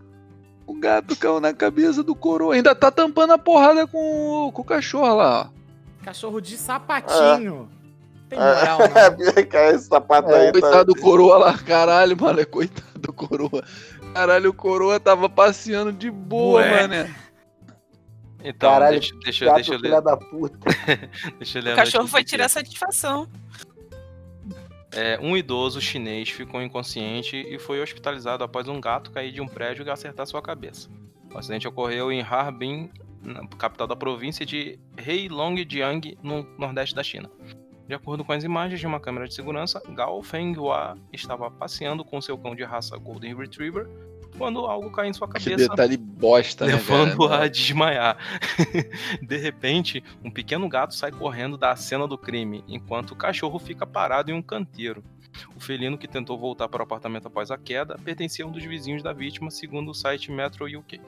O 0.67 0.75
gato 0.75 1.17
caiu 1.17 1.41
na 1.41 1.53
cabeça 1.53 2.03
do 2.03 2.15
coroa. 2.15 2.55
Ainda 2.55 2.75
tá 2.75 2.91
tampando 2.91 3.33
a 3.33 3.39
porrada 3.39 3.87
com, 3.87 4.51
com 4.53 4.63
o 4.63 4.65
cachorro 4.65 5.15
lá, 5.15 5.43
ó. 5.43 6.05
Cachorro 6.05 6.41
de 6.41 6.57
sapatinho. 6.57 7.69
É. 7.79 7.83
Tem 8.29 8.39
moral, 8.39 8.79
é, 9.53 9.75
esse 9.75 9.87
sapato 9.87 10.31
é, 10.31 10.47
aí. 10.47 10.47
Tá- 10.47 10.53
coitado 10.53 10.77
tá... 10.77 10.85
do 10.85 10.97
coroa 10.97 11.37
lá, 11.37 11.59
caralho, 11.59 12.17
mano. 12.19 12.41
É 12.41 12.45
coitado 12.45 12.99
do 12.99 13.13
coroa. 13.13 13.63
Caralho, 14.15 14.51
o 14.51 14.55
coroa 14.55 14.99
tava 14.99 15.29
passeando 15.29 15.93
de 15.93 16.11
boa, 16.11 16.61
Ué. 16.61 16.87
mano. 16.89 17.15
Então, 18.45 18.71
Caralho, 18.71 18.99
deixa, 18.99 19.15
deixa, 19.23 19.55
deixa 19.55 19.75
eu 19.75 19.79
ler. 19.79 20.01
Da 20.01 20.17
puta. 20.17 20.59
deixa 21.39 21.59
eu 21.59 21.63
ler 21.63 21.73
o 21.75 21.77
cachorro 21.77 22.09
foi 22.09 22.25
tirar 22.25 22.49
satisfação. 22.49 23.29
É, 24.95 25.19
um 25.21 25.35
idoso 25.37 25.81
chinês 25.81 26.29
ficou 26.29 26.63
inconsciente 26.63 27.37
e 27.37 27.59
foi 27.59 27.81
hospitalizado 27.81 28.45
após 28.45 28.69
um 28.69 28.79
gato 28.81 29.11
cair 29.11 29.33
de 29.33 29.41
um 29.41 29.49
prédio 29.49 29.87
e 29.87 29.91
acertar 29.91 30.27
sua 30.27 30.43
cabeça. 30.43 30.91
O 31.33 31.39
acidente 31.39 31.67
ocorreu 31.67 32.13
em 32.13 32.21
Harbin, 32.21 32.91
capital 33.59 33.87
da 33.87 33.97
província 33.97 34.45
de 34.45 34.79
Heilongjiang, 34.99 36.19
no 36.23 36.47
nordeste 36.59 36.95
da 36.95 37.03
China. 37.03 37.31
De 37.89 37.95
acordo 37.95 38.25
com 38.25 38.33
as 38.33 38.45
imagens 38.45 38.81
de 38.81 38.87
uma 38.87 39.01
câmera 39.01 39.27
de 39.27 39.35
segurança, 39.35 39.83
Gao 39.95 40.23
Fenghua 40.23 40.97
estava 41.13 41.51
passeando 41.51 42.05
com 42.05 42.21
seu 42.21 42.37
cão 42.37 42.55
de 42.55 42.63
raça 42.63 42.97
Golden 42.97 43.35
Retriever 43.35 43.89
quando 44.43 44.67
algo 44.67 44.91
cai 44.91 45.07
em 45.07 45.13
sua 45.13 45.29
cabeça. 45.29 45.51
Que 45.51 45.57
detalhe 45.57 45.97
bosta, 45.97 46.67
né, 46.67 46.73
Levando 46.73 47.33
a 47.33 47.47
desmaiar. 47.47 48.19
de 49.23 49.37
repente, 49.37 50.03
um 50.25 50.33
pequeno 50.33 50.69
gato 50.69 50.97
sai 50.97 51.13
correndo 51.13 51.57
da 51.57 51.77
cena 51.77 52.09
do 52.09 52.19
crime, 52.19 52.65
enquanto 52.67 53.13
o 53.13 53.17
cachorro 53.17 53.57
fica 53.61 53.87
parado 53.87 54.33
em 54.33 54.35
um 54.35 54.43
canteiro. 54.43 55.05
O 55.55 55.61
felino 55.61 55.97
que 55.97 56.09
tentou 56.09 56.37
voltar 56.37 56.69
para 56.69 56.81
o 56.81 56.83
apartamento 56.83 57.29
após 57.29 57.53
a 57.53 57.57
queda 57.57 57.97
pertencia 58.05 58.45
a 58.45 58.49
um 58.49 58.51
dos 58.51 58.65
vizinhos 58.65 59.01
da 59.01 59.13
vítima, 59.13 59.49
segundo 59.49 59.93
o 59.93 59.95
site 59.95 60.33
Metro 60.33 60.67
UK. 60.67 61.01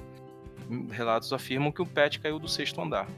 Relatos 0.92 1.32
afirmam 1.32 1.72
que 1.72 1.82
o 1.82 1.86
pet 1.86 2.20
caiu 2.20 2.38
do 2.38 2.46
sexto 2.46 2.80
andar. 2.80 3.08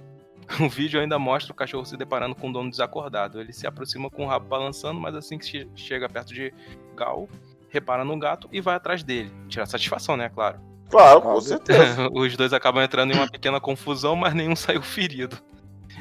O 0.64 0.68
vídeo 0.68 0.99
ainda 0.99 1.18
mostra 1.18 1.52
o 1.52 1.56
cachorro 1.56 1.85
se 1.85 1.96
deparando 1.96 2.35
com 2.35 2.49
o 2.49 2.52
dono 2.52 2.70
desacordado. 2.70 3.38
Ele 3.38 3.52
se 3.52 3.66
aproxima 3.66 4.08
com 4.08 4.25
o 4.25 4.28
rabo 4.28 4.46
balançando, 4.46 4.99
mas 4.99 5.14
assim 5.14 5.37
que 5.37 5.68
chega 5.75 6.08
perto 6.08 6.32
de 6.32 6.54
Gal, 6.96 7.28
repara 7.68 8.04
no 8.04 8.18
gato 8.18 8.49
e 8.52 8.61
vai 8.61 8.76
atrás 8.76 9.02
dele. 9.02 9.32
Tira 9.49 9.66
satisfação, 9.66 10.16
né? 10.16 10.28
Claro. 10.28 10.61
Claro, 10.90 11.20
com 11.20 11.40
certeza. 11.40 12.08
Os 12.14 12.37
dois 12.37 12.52
acabam 12.52 12.82
entrando 12.82 13.12
em 13.12 13.16
uma 13.16 13.30
pequena 13.30 13.61
confusão, 13.61 14.14
mas 14.14 14.35
nenhum 14.35 14.54
saiu 14.56 14.82
ferido. 14.82 15.37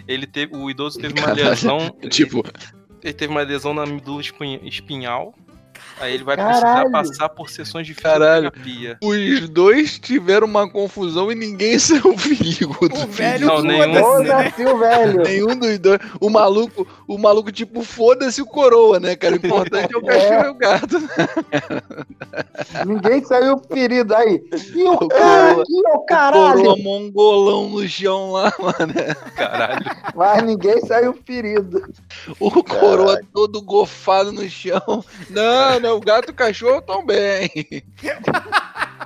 Ele 0.07 0.27
teve, 0.27 0.55
o 0.55 0.69
idoso 0.69 0.99
teve 0.99 1.19
uma 1.19 1.33
lesão. 1.33 1.89
tipo, 2.09 2.43
ele 3.01 3.13
teve 3.13 3.31
uma 3.31 3.41
lesão 3.41 3.73
na 3.73 3.85
medula 3.85 4.21
espinhal 4.63 5.33
Aí 5.99 6.13
ele 6.13 6.23
vai 6.23 6.35
Caralho. 6.35 6.61
precisar 6.61 6.89
passar 6.91 7.29
por 7.29 7.49
sessões 7.49 7.87
de 7.87 7.93
fisioterapia. 7.93 8.97
Os 9.01 9.49
dois 9.49 9.97
tiveram 9.97 10.45
uma 10.45 10.69
confusão 10.69 11.31
e 11.31 11.35
ninguém 11.35 11.77
saiu 11.79 12.15
perigo. 12.15 12.77
O 12.81 13.07
velho 13.07 13.47
não, 13.47 13.61
nenhum, 13.61 13.91
né? 13.91 14.01
o 14.01 14.77
velho. 14.77 15.23
nenhum 15.23 15.57
dos 15.57 15.79
dois. 15.79 15.99
O 16.19 16.29
maluco, 16.29 16.87
o 17.07 17.17
maluco 17.17 17.51
tipo, 17.51 17.81
foda-se 17.81 18.41
o 18.41 18.45
coroa, 18.45 18.99
né, 18.99 19.15
cara? 19.15 19.35
O 19.35 19.37
importante 19.37 19.93
é 19.93 19.97
o 19.97 20.01
cachorro 20.05 20.33
é. 20.33 20.45
e 20.45 20.49
o 20.49 20.53
gato. 20.53 20.97
ninguém 22.85 23.23
saiu 23.23 23.61
ferido 23.71 24.13
aí. 24.15 24.43
E 24.73 24.83
o, 24.83 24.93
o 24.93 25.07
cara 25.07 25.61
aqui, 25.61 25.81
o 25.93 25.99
caralho. 26.05 26.59
O 26.59 26.63
coroa 26.63 26.77
mongolão 26.77 27.69
no 27.69 27.87
chão 27.87 28.31
lá, 28.31 28.53
mano. 28.59 28.93
Caralho. 29.35 29.85
Mas 30.13 30.43
ninguém 30.43 30.81
saiu 30.81 31.17
ferido. 31.25 31.81
O 32.39 32.63
coroa 32.63 33.21
todo 33.33 33.61
gofado 33.61 34.31
no 34.31 34.47
chão. 34.49 35.03
Não, 35.29 35.64
né? 35.79 35.91
O 35.91 35.99
gato 35.99 36.29
e 36.29 36.31
o 36.31 36.35
cachorro 36.35 36.79
estão 36.79 37.05
bem. 37.05 37.49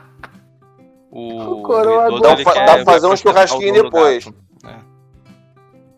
O, 1.12 1.54
o 1.54 1.64
coroa 1.64 2.22
dá, 2.22 2.36
dá 2.36 2.76
pra 2.76 2.86
fazer 2.86 3.08
um 3.08 3.18
churrasquinho 3.18 3.74
depois. 3.74 4.28
É. 4.64 4.90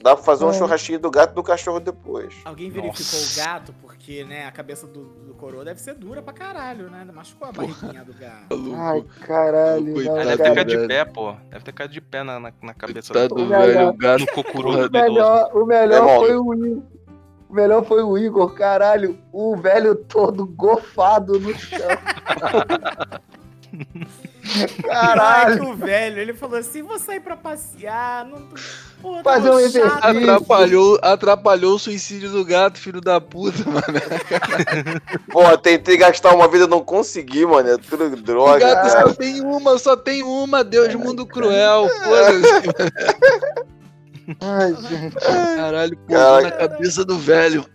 Dá 0.01 0.15
pra 0.15 0.23
fazer 0.23 0.45
um 0.45 0.49
é. 0.49 0.53
churrasquinho 0.53 0.99
do 0.99 1.11
gato 1.11 1.31
e 1.31 1.35
do 1.35 1.43
cachorro 1.43 1.79
depois. 1.79 2.33
Alguém 2.45 2.69
verificou 2.69 2.99
Nossa. 2.99 3.41
o 3.41 3.45
gato? 3.45 3.75
Porque, 3.81 4.23
né, 4.23 4.47
a 4.47 4.51
cabeça 4.51 4.87
do, 4.87 5.03
do, 5.03 5.33
coroa 5.35 5.65
deve 5.65 5.79
ser 5.81 5.95
dura 5.95 6.21
pra 6.21 6.33
caralho, 6.33 6.89
né? 6.89 7.05
Machucou 7.13 7.49
a 7.49 7.51
barriguinha 7.51 8.03
do 8.03 8.13
gato. 8.13 8.73
Ai, 8.75 9.03
caralho. 9.19 10.03
Não, 10.03 10.15
deve 10.15 10.37
ter 10.37 10.55
caído 10.55 10.77
de 10.77 10.87
pé, 10.87 11.05
pô. 11.05 11.35
Deve 11.49 11.65
ter 11.65 11.73
caído 11.73 11.93
de 11.93 12.01
pé 12.01 12.23
na, 12.23 12.39
na, 12.39 12.53
na 12.61 12.73
cabeça 12.73 13.13
do, 13.13 13.35
do 13.35 13.47
velho. 13.47 13.89
O 13.89 13.93
gato. 13.93 14.25
O 14.33 14.91
melhor, 14.91 15.51
o 15.53 15.65
melhor 15.65 16.09
é 16.09 16.19
foi 16.19 16.35
o 16.37 16.83
o 17.51 17.53
melhor 17.53 17.83
foi 17.85 18.01
o 18.01 18.17
Igor, 18.17 18.53
caralho, 18.53 19.19
o 19.29 19.57
velho 19.57 19.93
todo 19.93 20.45
gofado 20.45 21.37
no 21.37 21.53
chão. 21.53 21.79
Caralho. 24.83 25.69
o 25.69 25.75
velho, 25.75 26.19
ele 26.19 26.33
falou 26.33 26.57
assim: 26.57 26.81
vou 26.81 26.97
sair 26.97 27.19
pra 27.19 27.37
passear. 27.37 28.25
Não... 28.25 28.47
Pô, 29.01 29.21
Fazer 29.23 29.49
um 29.49 29.59
exercício. 29.59 29.97
Atrapalhou, 30.01 30.99
atrapalhou 31.01 31.75
o 31.75 31.79
suicídio 31.79 32.29
do 32.31 32.43
gato, 32.43 32.79
filho 32.79 32.99
da 32.99 33.21
puta, 33.21 33.63
mano. 33.65 33.81
Pô, 35.31 35.57
tentei 35.57 35.95
gastar 35.95 36.33
uma 36.33 36.47
vida, 36.47 36.67
não 36.67 36.83
consegui, 36.83 37.45
mano. 37.45 37.69
É 37.69 37.77
tudo 37.77 38.15
droga. 38.17 38.57
O 38.57 38.59
gato 38.59 38.91
cara. 38.91 39.07
só 39.07 39.13
tem 39.13 39.41
uma, 39.41 39.77
só 39.77 39.95
tem 39.95 40.23
uma. 40.23 40.63
Deus, 40.63 40.93
mundo 40.95 41.25
cruel. 41.25 41.89
Foda-se. 41.89 43.61
Ai, 44.39 44.75
gente. 44.75 45.15
Caralho, 45.15 45.97
pulou 45.97 46.41
na 46.41 46.51
cabeça 46.51 47.05
do 47.05 47.17
velho. 47.17 47.65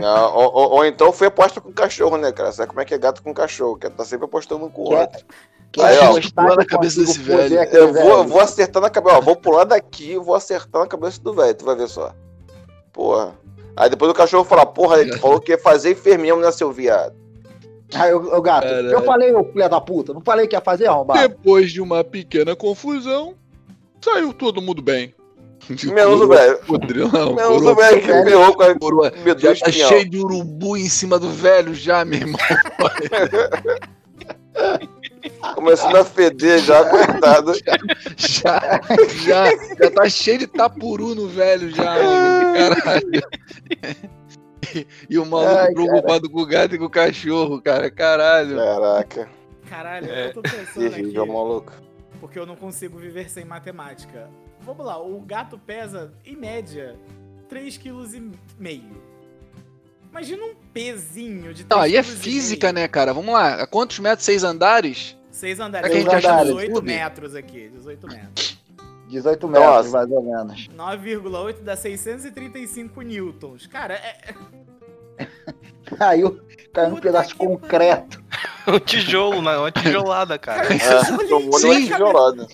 Não, 0.00 0.34
ou, 0.34 0.54
ou, 0.54 0.70
ou, 0.70 0.84
então 0.84 1.12
foi 1.12 1.28
aposta 1.28 1.60
com 1.60 1.72
cachorro, 1.72 2.16
né, 2.16 2.32
cara? 2.32 2.50
Sabe 2.52 2.68
como 2.68 2.80
é 2.80 2.84
que 2.84 2.94
é 2.94 2.98
gato 2.98 3.22
com 3.22 3.32
cachorro? 3.32 3.76
Que 3.76 3.88
tá 3.88 4.04
sempre 4.04 4.24
apostando 4.24 4.64
um 4.64 4.70
com 4.70 4.82
o 4.82 4.94
outro. 4.94 5.24
Que 5.70 5.80
Aí, 5.80 5.98
ó, 5.98 6.18
pular 6.34 6.56
na 6.56 6.64
cabeça 6.64 7.00
desse 7.00 7.20
velho. 7.20 7.54
Eu 7.72 7.92
vou, 7.92 8.24
vou 8.24 8.40
acertar 8.40 8.82
na 8.82 8.90
cabeça, 8.90 9.16
ó, 9.16 9.20
vou 9.20 9.36
pular 9.36 9.64
daqui 9.64 10.12
e 10.12 10.18
vou 10.18 10.34
acertar 10.34 10.82
na 10.82 10.88
cabeça 10.88 11.20
do 11.22 11.32
velho, 11.32 11.54
tu 11.54 11.64
vai 11.64 11.76
ver 11.76 11.88
só. 11.88 12.12
Porra. 12.92 13.34
Aí 13.76 13.88
depois 13.88 14.10
o 14.10 14.14
cachorro 14.14 14.44
fala, 14.44 14.66
porra, 14.66 15.00
ele 15.00 15.16
falou 15.18 15.40
que 15.40 15.52
ia 15.52 15.58
fazer 15.58 15.92
enferminho, 15.92 16.36
né, 16.36 16.50
seu 16.50 16.72
viado? 16.72 17.14
Aí 17.94 18.12
o, 18.12 18.36
o 18.36 18.42
gato, 18.42 18.64
Caralho. 18.64 18.90
eu 18.90 19.02
falei, 19.02 19.34
ô 19.34 19.44
filho 19.44 19.68
da 19.68 19.80
puta, 19.80 20.12
não 20.12 20.20
falei 20.20 20.46
que 20.46 20.56
ia 20.56 20.60
fazer 20.60 20.86
arrombado. 20.86 21.20
Depois 21.20 21.70
de 21.70 21.80
uma 21.80 22.02
pequena 22.02 22.56
confusão, 22.56 23.34
saiu 24.00 24.32
todo 24.32 24.60
mundo 24.60 24.82
bem. 24.82 25.14
Menos 25.68 26.20
o 26.20 26.28
velho. 26.28 26.58
Menos 27.36 27.62
o 27.62 27.74
velho 27.74 28.00
que 28.00 28.06
ferrou 28.06 28.54
com 28.54 28.62
a 28.62 28.78
coroa. 28.78 29.12
Já 29.38 29.54
tá 29.54 29.70
cheio 29.70 30.08
de 30.08 30.18
urubu 30.18 30.76
em 30.76 30.88
cima 30.88 31.18
do 31.18 31.30
velho 31.30 31.74
já, 31.74 32.04
meu 32.04 32.20
irmão. 32.20 32.40
Começando 35.54 35.96
a 35.96 36.04
feder 36.04 36.58
já, 36.58 36.84
coitado. 36.84 37.52
Já, 38.16 38.80
já, 39.24 39.44
já, 39.78 39.90
tá 39.90 40.08
cheio 40.08 40.38
de 40.38 40.46
tapuru 40.46 41.14
no 41.14 41.28
velho 41.28 41.70
já, 41.70 41.84
caralho. 41.84 43.22
E, 45.08 45.18
o 45.18 45.26
maluco 45.26 45.58
Ai, 45.58 45.72
preocupado 45.72 46.22
cara. 46.22 46.32
com 46.32 46.40
o 46.40 46.46
gato 46.46 46.74
e 46.74 46.78
com 46.78 46.84
o 46.84 46.90
cachorro, 46.90 47.60
cara, 47.60 47.90
caralho. 47.90 48.56
Caraca. 48.56 49.28
Caralho, 49.68 50.10
é. 50.10 50.26
eu 50.28 50.32
tô 50.34 50.42
pensando 50.42 50.90
Terrível, 50.90 51.22
aqui. 51.22 51.32
maluco. 51.32 51.72
Porque 52.20 52.38
eu 52.38 52.46
não 52.46 52.56
consigo 52.56 52.98
viver 52.98 53.28
sem 53.30 53.44
matemática. 53.44 54.28
Vamos 54.62 54.84
lá, 54.84 55.00
o 55.00 55.20
gato 55.20 55.58
pesa, 55.58 56.12
em 56.24 56.36
média, 56.36 56.96
3,5 57.50 58.32
kg. 58.58 58.82
Imagina 60.10 60.44
um 60.44 60.54
pezinho 60.72 61.54
de 61.54 61.64
3 61.64 61.68
Não, 61.68 61.80
aí 61.80 61.96
é 61.96 62.02
física, 62.02 62.72
né, 62.72 62.88
cara? 62.88 63.14
Vamos 63.14 63.32
lá. 63.32 63.66
Quantos 63.66 63.98
metros? 64.00 64.24
Seis 64.24 64.42
andares? 64.42 65.16
Seis 65.30 65.60
andares. 65.60 65.88
É 65.88 65.92
que 65.92 65.98
a 65.98 66.00
gente 66.00 66.26
acha 66.26 66.44
18 66.44 66.82
metros 66.82 67.34
aqui. 67.34 67.68
18 67.68 68.06
metros. 68.08 68.60
18 69.08 69.48
metros, 69.48 69.68
Nossa. 69.68 69.90
mais 69.90 70.10
ou 70.10 70.22
menos. 70.22 70.68
9,8 70.68 71.62
dá 71.62 71.76
635 71.76 73.02
newtons. 73.02 73.66
Cara, 73.66 73.94
é. 73.94 74.34
Caiu, 75.96 76.40
caiu 76.72 76.94
um 76.94 77.00
pedaço 77.00 77.30
de 77.30 77.34
concreto. 77.34 78.22
um 78.66 78.78
tijolo, 78.78 79.42
né? 79.42 79.56
Uma 79.56 79.72
tijolada, 79.72 80.38
cara. 80.38 80.68
É, 80.72 81.04
tomou 81.28 81.58
uma 81.58 81.58
tijolada. 81.58 82.46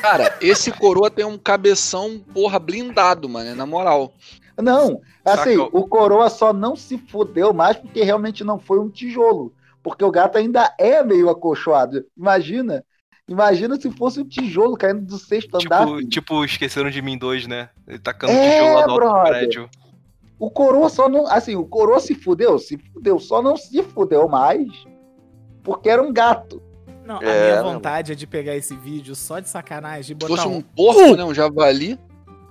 Cara, 0.00 0.36
esse 0.40 0.70
coroa 0.70 1.10
tem 1.10 1.24
um 1.24 1.38
cabeção, 1.38 2.18
porra, 2.32 2.58
blindado, 2.58 3.28
mano, 3.28 3.54
na 3.54 3.66
moral. 3.66 4.12
Não, 4.56 5.00
assim, 5.24 5.56
Saca. 5.56 5.76
o 5.76 5.86
coroa 5.86 6.30
só 6.30 6.52
não 6.52 6.74
se 6.74 6.96
fudeu 6.96 7.52
mais 7.52 7.76
porque 7.76 8.02
realmente 8.02 8.42
não 8.42 8.58
foi 8.58 8.78
um 8.78 8.88
tijolo. 8.88 9.52
Porque 9.82 10.04
o 10.04 10.10
gato 10.10 10.38
ainda 10.38 10.74
é 10.78 11.02
meio 11.02 11.28
acolchoado. 11.28 12.04
Imagina. 12.16 12.84
Imagina 13.28 13.78
se 13.80 13.90
fosse 13.90 14.20
um 14.20 14.24
tijolo 14.24 14.76
caindo 14.76 15.02
do 15.02 15.18
sexto 15.18 15.58
tipo, 15.58 15.74
andar. 15.74 15.86
Tipo, 16.08 16.44
esqueceram 16.44 16.90
de 16.90 17.02
mim 17.02 17.18
dois, 17.18 17.46
né? 17.46 17.68
Ele 17.86 17.98
tacando 17.98 18.32
é, 18.32 18.50
tijolo 18.50 18.74
lá 18.74 18.86
do 18.86 19.04
alto 19.04 19.28
prédio. 19.28 19.70
O 20.38 20.50
coroa 20.50 20.88
só 20.88 21.08
não. 21.08 21.26
Assim, 21.26 21.56
o 21.56 21.64
coroa 21.64 22.00
se 22.00 22.14
fudeu, 22.14 22.58
se 22.58 22.78
fudeu, 22.78 23.18
só 23.18 23.42
não 23.42 23.56
se 23.56 23.82
fudeu 23.82 24.28
mais 24.28 24.68
porque 25.66 25.88
era 25.88 26.00
um 26.00 26.12
gato. 26.12 26.62
Não, 27.06 27.22
é, 27.22 27.50
a 27.50 27.50
minha 27.50 27.62
vontade 27.62 28.12
é 28.12 28.14
de 28.14 28.26
pegar 28.26 28.56
esse 28.56 28.74
vídeo 28.74 29.14
só 29.14 29.38
de 29.38 29.48
sacanagem, 29.48 30.06
de 30.06 30.14
botar 30.14 30.42
fosse 30.42 30.48
um, 30.48 30.56
um 30.56 30.62
porco, 30.62 31.16
né? 31.16 31.24
Um 31.24 31.32
javali. 31.32 31.98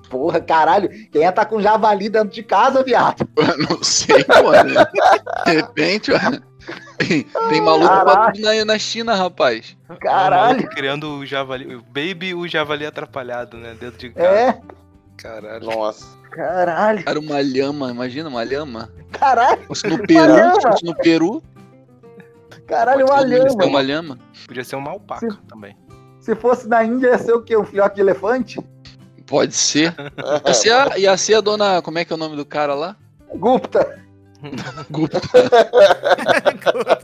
Porra, 0.10 0.40
caralho, 0.40 0.90
quem 1.12 1.22
ia 1.22 1.32
tá 1.32 1.44
com 1.46 1.62
javali 1.62 2.10
dentro 2.10 2.30
de 2.30 2.44
casa, 2.44 2.84
viado? 2.84 3.28
não 3.70 3.84
sei, 3.84 4.24
mano. 4.44 4.74
De 5.46 5.52
repente, 5.52 6.12
mano. 6.12 6.42
Tem 7.50 7.62
maluco 7.62 7.88
pra 7.88 8.32
tudo 8.32 8.42
na, 8.42 8.66
na 8.66 8.80
China, 8.80 9.14
rapaz. 9.16 9.76
Caralho. 10.00 10.68
Criando 10.70 11.18
o 11.18 11.26
javali. 11.26 11.76
O 11.76 11.82
baby 11.82 12.34
o 12.34 12.48
javali 12.48 12.86
atrapalhado, 12.86 13.58
né? 13.58 13.76
Dentro 13.80 13.98
de 13.98 14.10
casa. 14.12 14.28
É. 14.28 14.62
Caralho. 15.18 15.66
Nossa. 15.66 16.06
Caralho. 16.32 17.04
Cara, 17.04 17.20
uma 17.20 17.42
lhama, 17.42 17.92
imagina 17.92 18.30
uma 18.30 18.44
lhama. 18.44 18.90
Caralho. 19.12 19.64
Fosse 19.68 19.88
no 19.88 20.06
Peru, 20.06 20.62
fosse 20.62 20.86
no 20.86 20.96
Peru. 20.96 21.44
Caralho, 22.68 23.06
uma 23.06 23.22
lhama. 23.22 23.66
uma 23.66 23.82
lhama. 23.82 24.20
Podia 24.48 24.64
ser 24.64 24.76
uma 24.76 24.92
alpaca 24.92 25.30
se, 25.30 25.38
também. 25.48 25.78
Se 26.20 26.36
fosse 26.36 26.68
na 26.68 26.84
Índia, 26.84 27.10
ia 27.10 27.18
ser 27.18 27.34
o 27.34 27.42
quê? 27.42 27.56
Um 27.56 27.66
filhote 27.66 27.96
de 27.96 28.02
elefante? 28.02 28.60
Pode 29.26 29.56
ser. 29.56 29.94
ia, 30.46 30.54
ser 30.54 30.72
a, 30.72 30.98
ia 30.98 31.18
ser 31.18 31.36
a 31.36 31.42
dona. 31.42 31.82
Como 31.82 32.00
é 32.00 32.06
que 32.06 32.12
é 32.12 32.16
o 32.16 32.20
nome 32.20 32.36
do 32.36 32.46
cara 32.46 32.74
lá? 32.74 32.96
Gupta. 33.36 34.00
Gupta. 34.90 35.20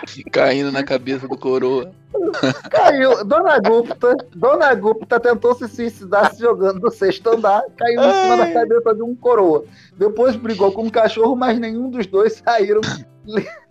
Caindo 0.32 0.72
na 0.72 0.82
cabeça 0.82 1.26
do 1.28 1.36
coroa. 1.36 1.92
Caiu. 2.70 3.24
Dona 3.24 3.58
Gupta, 3.58 4.16
Dona 4.34 4.74
Gupta 4.74 5.20
tentou 5.20 5.54
se 5.54 5.68
suicidar 5.68 6.32
se 6.34 6.40
jogando 6.40 6.80
do 6.80 6.90
sexto 6.90 7.28
andar, 7.30 7.62
caiu 7.76 8.00
em 8.00 8.12
cima 8.22 8.36
da 8.36 8.52
cabeça 8.52 8.94
de 8.94 9.02
um 9.02 9.14
coroa. 9.14 9.64
Depois 9.96 10.36
brigou 10.36 10.72
com 10.72 10.84
um 10.84 10.90
cachorro, 10.90 11.36
mas 11.36 11.58
nenhum 11.58 11.90
dos 11.90 12.06
dois 12.06 12.42
saíram 12.44 12.80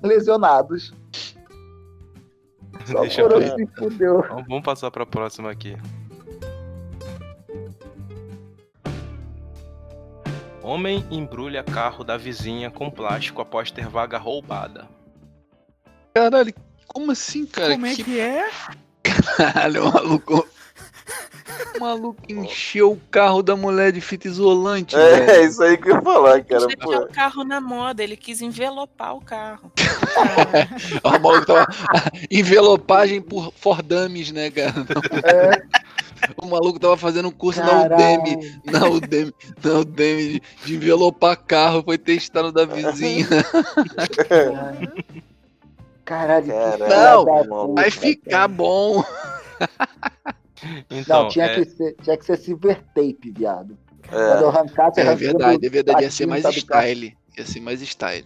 lesionados. 0.02 0.94
Só 2.86 3.02
Deixa 3.02 3.24
coroa 3.24 3.42
se 3.42 3.68
fudeu. 3.78 4.24
Vamos 4.48 4.64
passar 4.64 4.92
para 4.92 5.04
a 5.04 5.08
próxima 5.08 5.50
aqui. 5.50 5.76
Homem 10.62 11.06
embrulha 11.12 11.64
carro 11.64 12.04
da 12.04 12.18
vizinha 12.18 12.72
com 12.72 12.90
plástico 12.90 13.40
após 13.40 13.70
ter 13.70 13.88
vaga 13.88 14.18
roubada. 14.18 14.88
Caralho, 16.16 16.54
como 16.88 17.12
assim, 17.12 17.46
cara? 17.46 17.74
Como 17.74 17.86
é 17.86 17.94
que, 17.94 18.06
que 18.06 18.20
é? 18.22 18.50
Caralho, 19.04 19.92
maluco. 19.92 20.48
O 21.76 21.80
maluco 21.82 22.22
encheu 22.30 22.94
o 22.94 23.02
carro 23.12 23.44
da 23.44 23.54
mulher 23.54 23.92
de 23.92 24.00
fita 24.00 24.30
isolante. 24.30 24.96
É, 24.96 25.36
é 25.36 25.44
isso 25.44 25.62
aí 25.62 25.76
que 25.76 25.90
eu 25.90 25.96
ia 25.96 26.02
falar, 26.02 26.42
cara. 26.46 26.64
Ele 26.64 26.98
o 26.98 27.08
carro 27.08 27.44
na 27.44 27.60
moda, 27.60 28.02
ele 28.02 28.16
quis 28.16 28.42
envelopar 28.42 29.14
o 29.14 29.20
carro. 29.20 29.70
o 31.04 31.20
maluco 31.20 31.46
tava. 31.46 31.68
Envelopagem 32.32 33.22
por 33.22 33.52
Fordames, 33.54 34.32
né, 34.32 34.50
cara? 34.50 34.74
É. 35.26 35.66
O 36.42 36.48
maluco 36.48 36.80
tava 36.80 36.98
fazendo 36.98 37.28
um 37.28 37.32
curso 37.32 37.60
Caralho. 37.60 37.90
na 37.90 37.96
Udemy, 37.96 38.62
na 38.66 38.88
Udemy, 38.88 39.34
na 39.64 39.74
Udemy 39.80 40.28
de, 40.28 40.42
de 40.64 40.76
envelopar 40.76 41.38
carro, 41.38 41.84
foi 41.84 42.00
testar 42.00 42.42
no 42.42 42.52
da 42.52 42.66
vizinha. 42.66 43.28
Caralho, 46.06 46.48
não, 47.48 47.74
vai 47.74 47.90
ficar 47.90 48.48
bom. 48.48 49.04
Então, 50.90 51.24
não, 51.24 51.30
tinha, 51.30 51.46
é... 51.46 51.56
que 51.56 51.66
ser, 51.66 51.96
tinha 52.02 52.18
que 52.18 52.26
ser 52.26 52.38
silver 52.38 52.82
tape, 52.94 53.32
viado. 53.36 53.78
É, 54.04 54.08
Quando 54.10 54.42
eu 54.42 54.50
arrancasse, 54.50 55.00
é 55.00 55.16
verdade, 55.16 55.66
é 55.66 55.70
verdade, 55.70 56.04
ia 56.04 56.12
ser 56.12 56.26
mais 56.26 56.46
style. 56.46 57.18
Ia 57.38 57.46
ser 57.46 57.60
mais 57.60 57.82
style. 57.82 58.26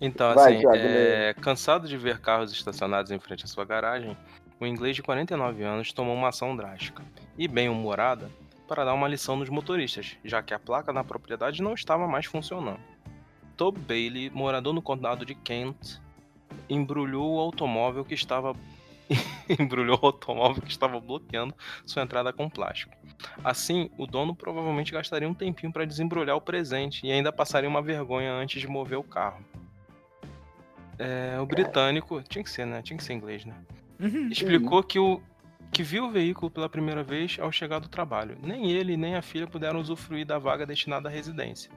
Então, 0.00 0.34
Vai, 0.34 0.52
assim, 0.52 0.60
Thiago, 0.60 0.76
é... 0.76 1.34
cansado 1.34 1.88
de 1.88 1.96
ver 1.96 2.20
carros 2.20 2.52
estacionados 2.52 3.10
em 3.10 3.18
frente 3.18 3.44
à 3.44 3.48
sua 3.48 3.64
garagem, 3.64 4.16
o 4.60 4.66
inglês 4.66 4.96
de 4.96 5.02
49 5.02 5.62
anos 5.62 5.92
tomou 5.92 6.14
uma 6.14 6.28
ação 6.28 6.56
drástica 6.56 7.02
e 7.36 7.48
bem-humorada 7.48 8.30
para 8.68 8.84
dar 8.84 8.94
uma 8.94 9.08
lição 9.08 9.36
nos 9.36 9.48
motoristas, 9.48 10.16
já 10.24 10.42
que 10.42 10.54
a 10.54 10.58
placa 10.58 10.92
na 10.92 11.04
propriedade 11.04 11.62
não 11.62 11.74
estava 11.74 12.06
mais 12.06 12.26
funcionando. 12.26 12.80
Tob 13.56 13.78
Bailey, 13.78 14.30
morador 14.30 14.72
no 14.72 14.82
condado 14.82 15.24
de 15.24 15.34
Kent, 15.34 16.00
embrulhou 16.68 17.34
o 17.34 17.40
automóvel 17.40 18.04
que 18.04 18.14
estava 18.14 18.54
embrulhou 19.48 19.98
o 20.02 20.06
automóvel 20.06 20.62
que 20.62 20.70
estava 20.70 20.98
bloqueando 20.98 21.54
sua 21.84 22.02
entrada 22.02 22.32
com 22.32 22.48
plástico. 22.48 22.94
Assim, 23.42 23.90
o 23.98 24.06
dono 24.06 24.34
provavelmente 24.34 24.92
gastaria 24.92 25.28
um 25.28 25.34
tempinho 25.34 25.72
para 25.72 25.84
desembrulhar 25.84 26.36
o 26.36 26.40
presente 26.40 27.06
e 27.06 27.12
ainda 27.12 27.32
passaria 27.32 27.68
uma 27.68 27.82
vergonha 27.82 28.32
antes 28.32 28.60
de 28.60 28.68
mover 28.68 28.98
o 28.98 29.02
carro. 29.02 29.44
É, 30.98 31.38
o 31.40 31.46
britânico, 31.46 32.22
tinha 32.22 32.42
que 32.42 32.50
ser, 32.50 32.66
né? 32.66 32.80
Tinha 32.80 32.96
que 32.96 33.04
ser 33.04 33.14
inglês, 33.14 33.44
né? 33.44 33.54
Uhum, 34.00 34.28
explicou 34.28 34.82
que 34.82 34.98
o 34.98 35.20
que 35.72 35.82
viu 35.82 36.04
o 36.04 36.10
veículo 36.10 36.48
pela 36.48 36.68
primeira 36.68 37.02
vez 37.02 37.36
ao 37.40 37.50
chegar 37.50 37.80
do 37.80 37.88
trabalho. 37.88 38.38
Nem 38.40 38.70
ele 38.70 38.96
nem 38.96 39.16
a 39.16 39.22
filha 39.22 39.46
puderam 39.46 39.80
usufruir 39.80 40.24
da 40.24 40.38
vaga 40.38 40.64
destinada 40.64 41.08
à 41.08 41.12
residência. 41.12 41.68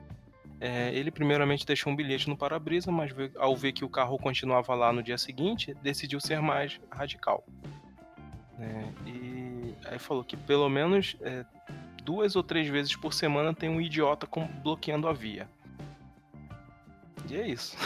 É, 0.59 0.91
ele 0.93 1.11
primeiramente 1.11 1.65
deixou 1.65 1.93
um 1.93 1.95
bilhete 1.95 2.27
no 2.27 2.35
para-brisa, 2.35 2.91
mas 2.91 3.11
ao 3.37 3.55
ver 3.55 3.73
que 3.73 3.85
o 3.85 3.89
carro 3.89 4.17
continuava 4.17 4.73
lá 4.73 4.91
no 4.91 5.03
dia 5.03 5.17
seguinte, 5.17 5.75
decidiu 5.83 6.19
ser 6.19 6.41
mais 6.41 6.79
radical. 6.91 7.43
É, 8.59 8.83
e 9.07 9.75
aí 9.85 9.99
falou 9.99 10.23
que 10.23 10.35
pelo 10.35 10.67
menos 10.67 11.15
é, 11.21 11.45
duas 12.03 12.35
ou 12.35 12.41
três 12.41 12.67
vezes 12.67 12.95
por 12.95 13.13
semana 13.13 13.53
tem 13.53 13.69
um 13.69 13.79
idiota 13.79 14.25
com, 14.25 14.47
bloqueando 14.47 15.07
a 15.07 15.13
via. 15.13 15.47
E 17.29 17.35
é 17.35 17.47
isso. 17.47 17.77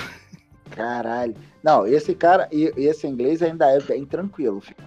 Caralho. 0.72 1.36
Não, 1.62 1.86
esse 1.86 2.16
cara, 2.16 2.48
esse 2.52 3.06
inglês 3.06 3.42
ainda 3.42 3.70
é 3.70 3.82
bem 3.82 4.06
tranquilo. 4.06 4.62
Filho. 4.62 4.78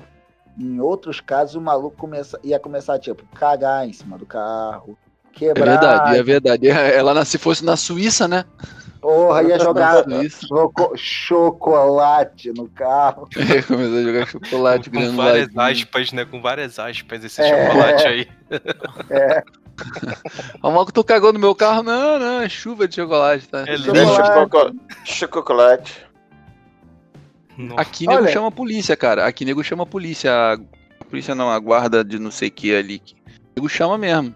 Em 0.58 0.80
outros 0.80 1.20
casos, 1.20 1.56
o 1.56 1.60
maluco 1.60 1.96
começa, 1.96 2.40
ia 2.42 2.58
começar, 2.58 2.98
tipo, 2.98 3.26
cagar 3.34 3.86
em 3.86 3.92
cima 3.92 4.16
do 4.16 4.24
carro, 4.24 4.96
quebrar. 5.34 5.66
É 5.66 5.70
verdade, 5.70 6.18
é 6.18 6.22
verdade. 6.22 6.68
Ela 6.68 7.24
se 7.24 7.38
fosse 7.38 7.64
na 7.64 7.76
Suíça, 7.76 8.28
né? 8.28 8.44
Porra, 9.04 9.42
ia 9.42 9.58
jogar 9.58 10.02
chocolate 10.96 12.50
no 12.52 12.68
carro. 12.70 13.28
É, 13.36 13.60
começou 13.60 13.98
a 13.98 14.02
jogar 14.02 14.26
chocolate 14.26 14.88
com, 14.88 14.98
com 14.98 15.16
várias 15.16 15.58
aspas, 15.58 16.12
né? 16.12 16.24
Com 16.24 16.40
várias 16.40 16.78
aspas 16.78 17.22
esse 17.22 17.42
é, 17.42 17.66
chocolate 17.66 18.06
aí. 18.06 18.28
É. 19.10 19.42
O 20.62 20.70
Malco, 20.70 20.90
tu 20.90 21.04
cagou 21.04 21.34
no 21.34 21.38
meu 21.38 21.54
carro? 21.54 21.82
Não, 21.82 22.18
não, 22.18 22.40
é 22.40 22.48
chuva 22.48 22.88
de 22.88 22.94
chocolate, 22.94 23.46
tá? 23.46 23.64
É 23.66 23.76
chocolate. 23.76 24.78
chocolate. 25.04 26.06
Aqui 27.76 28.06
nego 28.06 28.26
chama 28.28 28.48
a 28.48 28.52
polícia, 28.52 28.96
cara. 28.96 29.26
Aqui 29.26 29.44
nego 29.44 29.62
chama 29.62 29.82
a 29.82 29.86
polícia. 29.86 30.32
A 31.00 31.04
polícia 31.04 31.34
não, 31.34 31.50
a 31.50 31.58
guarda 31.58 32.02
de 32.02 32.18
não 32.18 32.30
sei 32.30 32.48
o 32.48 32.52
que 32.52 32.74
ali. 32.74 33.02
Nego 33.54 33.68
chama 33.68 33.98
mesmo. 33.98 34.34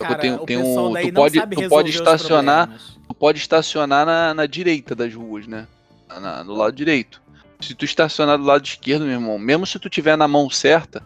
Cara, 0.00 0.18
tem, 0.18 0.38
tem 0.38 0.56
um, 0.56 0.92
tu 0.92 1.12
pode, 1.12 1.40
tu 1.40 1.68
pode 1.68 1.90
estacionar, 1.90 2.70
tu 3.08 3.14
pode 3.14 3.38
estacionar 3.38 4.06
na, 4.06 4.34
na 4.34 4.46
direita 4.46 4.94
das 4.94 5.14
ruas, 5.14 5.46
né? 5.46 5.66
Na, 6.08 6.42
no 6.42 6.54
lado 6.54 6.74
direito. 6.74 7.20
Se 7.60 7.74
tu 7.74 7.84
estacionar 7.84 8.38
do 8.38 8.44
lado 8.44 8.64
esquerdo, 8.64 9.04
meu 9.04 9.12
irmão, 9.12 9.38
mesmo 9.38 9.66
se 9.66 9.78
tu 9.78 9.90
tiver 9.90 10.16
na 10.16 10.26
mão 10.26 10.48
certa, 10.48 11.02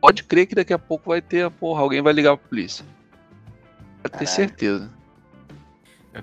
pode 0.00 0.24
crer 0.24 0.46
que 0.46 0.54
daqui 0.54 0.72
a 0.72 0.78
pouco 0.78 1.10
vai 1.10 1.20
ter, 1.20 1.50
porra, 1.50 1.82
alguém 1.82 2.00
vai 2.00 2.12
ligar 2.12 2.36
pra 2.36 2.48
polícia. 2.48 2.84
Pode 4.02 4.18
ter 4.18 4.26
certeza. 4.26 4.90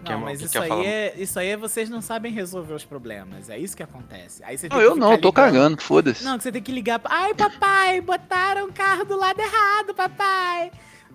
Não, 0.03 0.19
mas 0.19 0.41
isso 0.41 0.59
aí, 0.59 0.85
é, 0.85 1.13
isso 1.17 1.39
aí 1.39 1.47
é 1.49 1.57
vocês 1.57 1.89
não 1.89 2.01
sabem 2.01 2.31
resolver 2.31 2.73
os 2.73 2.83
problemas. 2.83 3.49
É 3.49 3.57
isso 3.57 3.75
que 3.75 3.83
acontece. 3.83 4.43
Aí 4.43 4.57
você 4.57 4.67
não, 4.67 4.81
eu 4.81 4.95
não, 4.95 5.13
eu 5.13 5.21
tô 5.21 5.31
cagando, 5.31 5.81
foda-se. 5.81 6.25
Não, 6.25 6.37
que 6.37 6.43
você 6.43 6.51
tem 6.51 6.61
que 6.61 6.73
ligar. 6.73 6.99
Ai, 7.05 7.33
papai, 7.33 8.01
botaram 8.01 8.65
o 8.65 8.73
carro 8.73 9.05
do 9.05 9.15
lado 9.15 9.39
errado, 9.39 9.93
papai. 9.93 10.71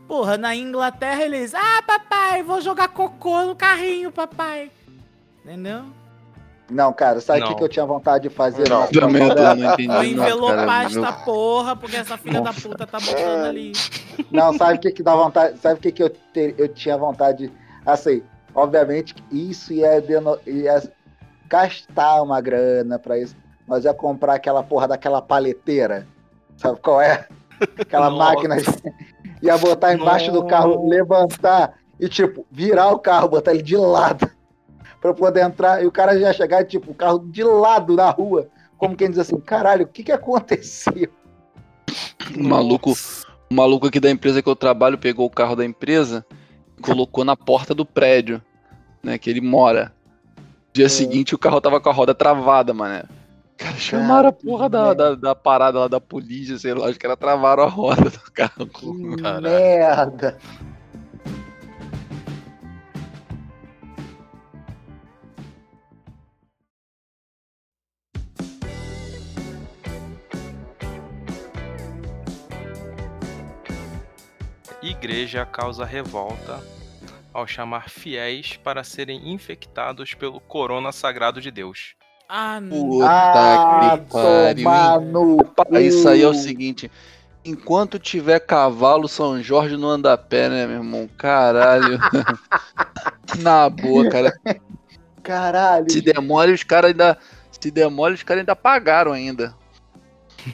Porra, 0.06 0.36
na 0.36 0.54
Inglaterra 0.54 1.22
eles. 1.22 1.54
Ah, 1.54 1.82
papai, 1.86 2.42
vou 2.42 2.60
jogar 2.60 2.88
cocô 2.88 3.42
no 3.42 3.54
carrinho, 3.54 4.12
papai. 4.12 4.70
Entendeu? 5.44 5.84
Não, 6.70 6.92
cara, 6.92 7.20
sabe 7.20 7.42
o 7.42 7.48
que, 7.48 7.54
que 7.56 7.64
eu 7.64 7.68
tinha 7.68 7.84
vontade 7.84 8.28
de 8.28 8.34
fazer? 8.34 8.68
Não, 8.68 8.86
também 8.86 9.28
eu 9.28 9.34
não 9.34 9.72
entendi. 9.72 9.86
Vou 9.88 10.04
envelopar 10.04 10.86
esta 10.86 11.12
porra, 11.12 11.76
porque 11.76 11.96
essa 11.96 12.16
filha 12.16 12.40
da 12.40 12.52
puta 12.52 12.86
tá 12.86 12.98
botando 12.98 13.44
ali. 13.44 13.72
Não, 14.30 14.56
sabe 14.56 14.76
o 14.76 14.80
que, 14.80 14.90
que 14.90 15.02
dá 15.02 15.14
vontade? 15.14 15.58
Sabe 15.58 15.78
o 15.78 15.82
que, 15.82 15.92
que 15.92 16.02
eu, 16.02 16.10
ter, 16.32 16.54
eu 16.56 16.68
tinha 16.68 16.96
vontade 16.96 17.46
de. 17.46 17.52
Assim, 17.84 18.22
obviamente 18.54 19.14
isso 19.30 19.72
ia, 19.72 20.00
deno, 20.00 20.38
ia 20.46 20.82
gastar 21.46 22.22
uma 22.22 22.40
grana 22.40 22.98
pra 22.98 23.18
isso. 23.18 23.36
Mas 23.66 23.84
ia 23.84 23.92
comprar 23.92 24.34
aquela 24.34 24.62
porra 24.62 24.88
daquela 24.88 25.20
paleteira. 25.20 26.06
Sabe 26.56 26.80
qual 26.80 27.02
é? 27.02 27.26
Aquela 27.78 28.08
Nossa. 28.08 28.34
máquina. 28.34 28.56
Ia 29.42 29.58
botar 29.58 29.92
embaixo 29.92 30.28
Nossa. 30.28 30.40
do 30.40 30.46
carro, 30.46 30.88
levantar 30.88 31.74
e, 31.98 32.08
tipo, 32.08 32.46
virar 32.50 32.90
o 32.90 32.98
carro, 32.98 33.28
botar 33.28 33.52
ele 33.52 33.62
de 33.62 33.76
lado 33.76 34.30
para 35.00 35.12
poder 35.12 35.42
entrar. 35.42 35.82
E 35.82 35.86
o 35.86 35.92
cara 35.92 36.18
já 36.18 36.32
chegar, 36.32 36.64
tipo, 36.64 36.92
o 36.92 36.94
carro 36.94 37.18
de 37.18 37.42
lado 37.42 37.94
na 37.94 38.08
rua. 38.10 38.48
Como 38.78 38.96
quem 38.96 39.10
diz 39.10 39.18
assim, 39.18 39.38
caralho, 39.38 39.84
o 39.84 39.88
que 39.88 40.02
que 40.02 40.12
aconteceu? 40.12 41.10
O 42.36 42.42
maluco, 42.42 42.92
o 43.50 43.54
maluco 43.54 43.88
aqui 43.88 44.00
da 44.00 44.10
empresa 44.10 44.42
que 44.42 44.48
eu 44.48 44.56
trabalho 44.56 44.96
pegou 44.96 45.26
o 45.26 45.30
carro 45.30 45.54
da 45.54 45.64
empresa 45.64 46.24
colocou 46.82 47.24
na 47.24 47.36
porta 47.36 47.74
do 47.74 47.86
prédio, 47.86 48.42
né, 49.02 49.16
que 49.16 49.30
ele 49.30 49.40
mora. 49.40 49.94
Dia 50.74 50.86
é. 50.86 50.88
seguinte 50.88 51.34
o 51.34 51.38
carro 51.38 51.60
tava 51.60 51.80
com 51.80 51.88
a 51.88 51.92
roda 51.92 52.14
travada, 52.14 52.74
mané. 52.74 53.04
Cara, 53.56 53.76
chamaram 53.76 54.28
a 54.28 54.32
porra 54.32 54.68
da, 54.68 54.94
da, 54.94 55.14
da, 55.14 55.34
parada 55.34 55.78
lá 55.80 55.88
da 55.88 56.00
polícia, 56.00 56.58
sei 56.58 56.74
lá, 56.74 56.88
acho 56.88 56.98
que 56.98 57.06
era 57.06 57.16
travaram 57.16 57.62
a 57.62 57.68
roda 57.68 58.10
do 58.10 58.32
carro. 58.32 58.66
Que 58.66 58.86
merda! 58.92 60.38
igreja 74.82 75.46
causa 75.46 75.84
revolta 75.84 76.60
ao 77.32 77.46
chamar 77.46 77.88
fiéis 77.88 78.56
para 78.56 78.84
serem 78.84 79.32
infectados 79.32 80.14
pelo 80.14 80.40
corona 80.40 80.92
sagrado 80.92 81.40
de 81.40 81.50
Deus. 81.50 81.96
Ah, 82.34 82.62
Puta 82.66 83.06
ah, 83.06 83.98
que 84.56 84.64
pariu. 85.54 85.86
Isso 85.86 86.08
aí 86.08 86.22
é 86.22 86.26
o 86.26 86.32
seguinte. 86.32 86.90
Enquanto 87.44 87.98
tiver 87.98 88.40
cavalo, 88.40 89.06
São 89.06 89.42
Jorge 89.42 89.76
não 89.76 89.90
anda 89.90 90.14
a 90.14 90.16
pé, 90.16 90.48
né, 90.48 90.66
meu 90.66 90.76
irmão? 90.76 91.10
Caralho. 91.18 91.98
Na 93.40 93.68
boa, 93.68 94.08
cara. 94.08 94.32
Caralho. 95.22 95.92
Se 95.92 96.00
demora, 96.00 96.50
os 96.50 96.62
caras 96.62 96.92
ainda. 96.92 97.18
Se 97.60 97.70
demora, 97.70 98.14
os 98.14 98.22
caras 98.22 98.40
ainda 98.40 98.56
pagaram 98.56 99.12
ainda. 99.12 99.54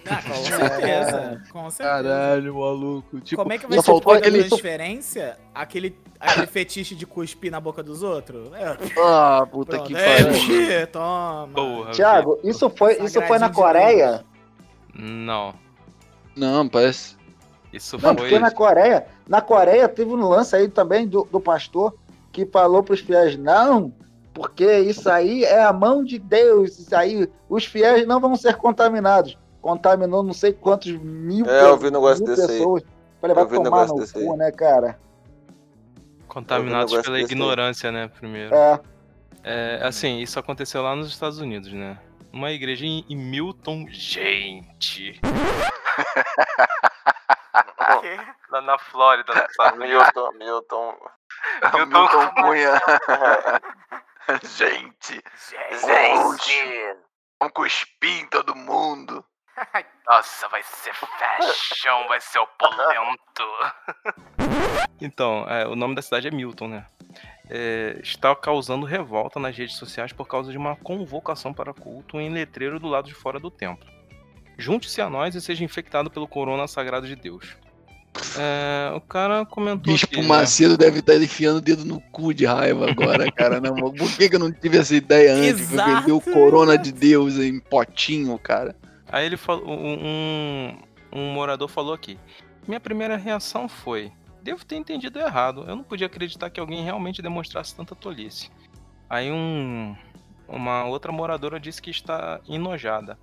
Ah, 0.06 0.22
com 0.22 0.34
certeza. 0.44 1.42
Com 1.50 1.70
certeza. 1.70 2.02
Caralho, 2.02 2.54
maluco. 2.54 3.20
Tipo, 3.20 3.42
Como 3.42 3.52
é 3.52 3.58
que 3.58 3.66
vai 3.66 3.78
ser 3.78 3.84
faltou 3.84 4.12
aquele 4.12 4.44
transferência? 4.44 5.38
Aquele, 5.54 5.96
aquele 6.20 6.46
fetiche 6.46 6.94
de 6.94 7.06
cuspir 7.06 7.50
na 7.50 7.60
boca 7.60 7.82
dos 7.82 8.02
outros? 8.02 8.52
É. 8.54 8.76
Ah, 8.98 9.46
puta 9.50 9.76
Pronto, 9.76 9.86
que 9.86 9.96
é, 9.96 10.16
pariu. 10.24 10.86
toma. 10.88 11.48
Porra, 11.54 11.90
Tiago, 11.92 12.38
isso 12.44 12.68
foi, 12.70 13.02
isso 13.02 13.20
foi 13.22 13.38
na 13.38 13.50
Coreia? 13.50 14.24
Não. 14.94 15.54
Não, 16.36 16.68
parece. 16.68 17.16
Isso 17.72 17.96
não, 17.96 18.14
foi. 18.14 18.16
Porque 18.16 18.38
na 18.38 18.50
Coreia, 18.50 19.06
na 19.28 19.40
Coreia 19.40 19.88
teve 19.88 20.10
um 20.10 20.28
lance 20.28 20.54
aí 20.54 20.68
também 20.68 21.06
do, 21.06 21.24
do 21.30 21.40
pastor 21.40 21.94
que 22.32 22.46
falou 22.46 22.82
pros 22.82 23.00
fiéis: 23.00 23.36
não, 23.36 23.92
porque 24.32 24.78
isso 24.80 25.10
aí 25.10 25.44
é 25.44 25.62
a 25.62 25.72
mão 25.72 26.04
de 26.04 26.18
Deus, 26.18 26.78
isso 26.78 26.94
aí, 26.94 27.28
os 27.48 27.64
fiéis 27.64 28.06
não 28.06 28.20
vão 28.20 28.36
ser 28.36 28.56
contaminados 28.56 29.36
contaminou 29.60 30.22
não 30.22 30.32
sei 30.32 30.52
quantos 30.52 30.92
mil, 30.92 31.46
é, 31.46 31.62
eu 31.64 31.76
vi 31.76 31.88
um 31.88 31.92
negócio 31.92 32.24
desse 32.24 32.46
pessoas. 32.46 32.82
Aí. 32.82 32.88
Falei, 33.20 33.34
vai 33.34 33.46
tomar 33.46 33.86
no 33.86 34.12
cu, 34.12 34.36
né, 34.36 34.52
cara? 34.52 34.98
Contaminados 36.28 36.96
pela 37.02 37.20
ignorância, 37.20 37.90
aí. 37.90 37.94
né, 37.94 38.08
primeiro. 38.08 38.54
É. 38.54 38.80
é. 39.42 39.80
Assim, 39.82 40.18
isso 40.18 40.38
aconteceu 40.38 40.82
lá 40.82 40.94
nos 40.94 41.08
Estados 41.08 41.38
Unidos, 41.38 41.72
né? 41.72 41.98
Uma 42.32 42.52
igreja 42.52 42.84
em, 42.86 43.04
em 43.08 43.16
Milton. 43.16 43.86
Gente! 43.88 45.20
lá 48.50 48.60
na 48.62 48.78
Flórida, 48.78 49.32
Unidos. 49.32 49.88
Milton, 49.88 50.32
Milton. 50.32 50.96
Milton, 51.74 51.86
Milton 51.86 52.30
Cunha. 52.34 52.80
Gente! 54.42 55.22
Gente! 55.80 56.96
Vamos 57.40 57.54
cuspir 57.54 58.20
em 58.22 58.26
todo 58.26 58.54
mundo. 58.54 59.24
Nossa, 60.06 60.48
vai 60.48 60.62
ser 60.62 60.94
fashion, 60.94 62.08
vai 62.08 62.20
ser 62.20 62.38
opulento. 62.38 63.44
então, 65.00 65.46
é, 65.48 65.66
o 65.66 65.74
nome 65.74 65.94
da 65.94 66.02
cidade 66.02 66.28
é 66.28 66.30
Milton, 66.30 66.68
né? 66.68 66.86
É, 67.50 67.98
está 68.02 68.34
causando 68.36 68.84
revolta 68.84 69.40
nas 69.40 69.56
redes 69.56 69.76
sociais 69.76 70.12
por 70.12 70.26
causa 70.26 70.52
de 70.52 70.58
uma 70.58 70.76
convocação 70.76 71.52
para 71.52 71.72
culto 71.72 72.20
em 72.20 72.30
letreiro 72.30 72.78
do 72.78 72.88
lado 72.88 73.06
de 73.06 73.14
fora 73.14 73.40
do 73.40 73.50
templo. 73.50 73.88
Junte-se 74.56 75.00
a 75.00 75.08
nós 75.08 75.34
e 75.34 75.40
seja 75.40 75.64
infectado 75.64 76.10
pelo 76.10 76.28
corona 76.28 76.66
sagrado 76.66 77.06
de 77.06 77.16
Deus. 77.16 77.56
É, 78.36 78.92
o 78.94 79.00
cara 79.00 79.46
comentou. 79.46 79.92
Bispo 79.92 80.06
aqui, 80.06 80.22
né? 80.22 80.26
Macedo 80.26 80.72
né? 80.72 80.78
deve 80.78 80.98
estar 80.98 81.16
enfiando 81.16 81.58
o 81.58 81.60
dedo 81.60 81.84
no 81.84 82.00
cu 82.00 82.34
de 82.34 82.44
raiva 82.44 82.90
agora, 82.90 83.30
cara. 83.32 83.60
Não, 83.60 83.74
por 83.74 84.10
que, 84.16 84.28
que 84.28 84.34
eu 84.34 84.40
não 84.40 84.52
tive 84.52 84.78
essa 84.78 84.94
ideia 84.94 85.34
antes? 85.34 85.72
Exato. 85.72 86.00
Vender 86.00 86.12
o 86.12 86.20
corona 86.20 86.76
de 86.76 86.92
Deus 86.92 87.36
em 87.36 87.60
potinho, 87.60 88.36
cara. 88.38 88.74
Aí 89.10 89.26
ele 89.26 89.36
falou. 89.36 89.64
Um, 89.68 90.78
um 91.12 91.32
morador 91.32 91.68
falou 91.68 91.94
aqui. 91.94 92.18
Minha 92.66 92.80
primeira 92.80 93.16
reação 93.16 93.68
foi: 93.68 94.12
devo 94.42 94.64
ter 94.64 94.76
entendido 94.76 95.18
errado. 95.18 95.64
Eu 95.66 95.76
não 95.76 95.84
podia 95.84 96.06
acreditar 96.06 96.50
que 96.50 96.60
alguém 96.60 96.82
realmente 96.82 97.22
demonstrasse 97.22 97.74
tanta 97.74 97.94
tolice. 97.94 98.50
Aí 99.08 99.30
um, 99.32 99.96
uma 100.46 100.84
outra 100.84 101.10
moradora 101.10 101.58
disse 101.58 101.80
que 101.80 101.90
está 101.90 102.40
enojada 102.48 103.18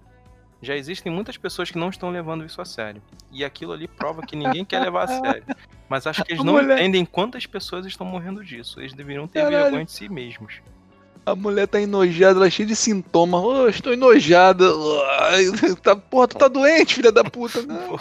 já 0.65 0.75
existem 0.75 1.11
muitas 1.11 1.37
pessoas 1.37 1.69
que 1.69 1.77
não 1.77 1.89
estão 1.89 2.09
levando 2.09 2.45
isso 2.45 2.61
a 2.61 2.65
sério. 2.65 3.01
E 3.31 3.45
aquilo 3.45 3.73
ali 3.73 3.87
prova 3.87 4.21
que 4.21 4.35
ninguém 4.35 4.65
quer 4.65 4.79
levar 4.79 5.03
a 5.03 5.07
sério. 5.07 5.43
Mas 5.87 6.07
acho 6.07 6.23
que 6.23 6.33
eles 6.33 6.43
não 6.43 6.53
mulher... 6.53 6.77
entendem 6.77 7.05
quantas 7.05 7.45
pessoas 7.45 7.85
estão 7.85 8.05
morrendo 8.05 8.43
disso. 8.43 8.79
Eles 8.79 8.93
deveriam 8.93 9.27
ter 9.27 9.41
Caralho. 9.41 9.63
vergonha 9.63 9.85
de 9.85 9.91
si 9.91 10.09
mesmos. 10.09 10.61
A 11.25 11.35
mulher 11.35 11.67
tá 11.67 11.81
enojada, 11.81 12.37
ela 12.37 12.47
é 12.47 12.49
cheia 12.49 12.67
de 12.67 12.75
sintomas. 12.75 13.41
Oh, 13.41 13.67
estou 13.67 13.93
enojada. 13.93 14.65
Tá, 15.81 15.95
porra, 15.95 16.27
tu 16.27 16.37
tá 16.37 16.47
doente, 16.47 16.95
filha 16.95 17.11
da 17.11 17.23
puta. 17.23 17.61
Não. 17.63 17.97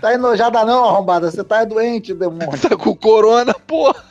Tá 0.00 0.14
enojada 0.14 0.64
não, 0.64 0.84
arrombada. 0.88 1.30
Você 1.30 1.44
tá 1.44 1.64
doente, 1.64 2.14
demônio. 2.14 2.58
tá 2.60 2.76
com 2.76 2.94
corona, 2.96 3.52
porra. 3.52 4.02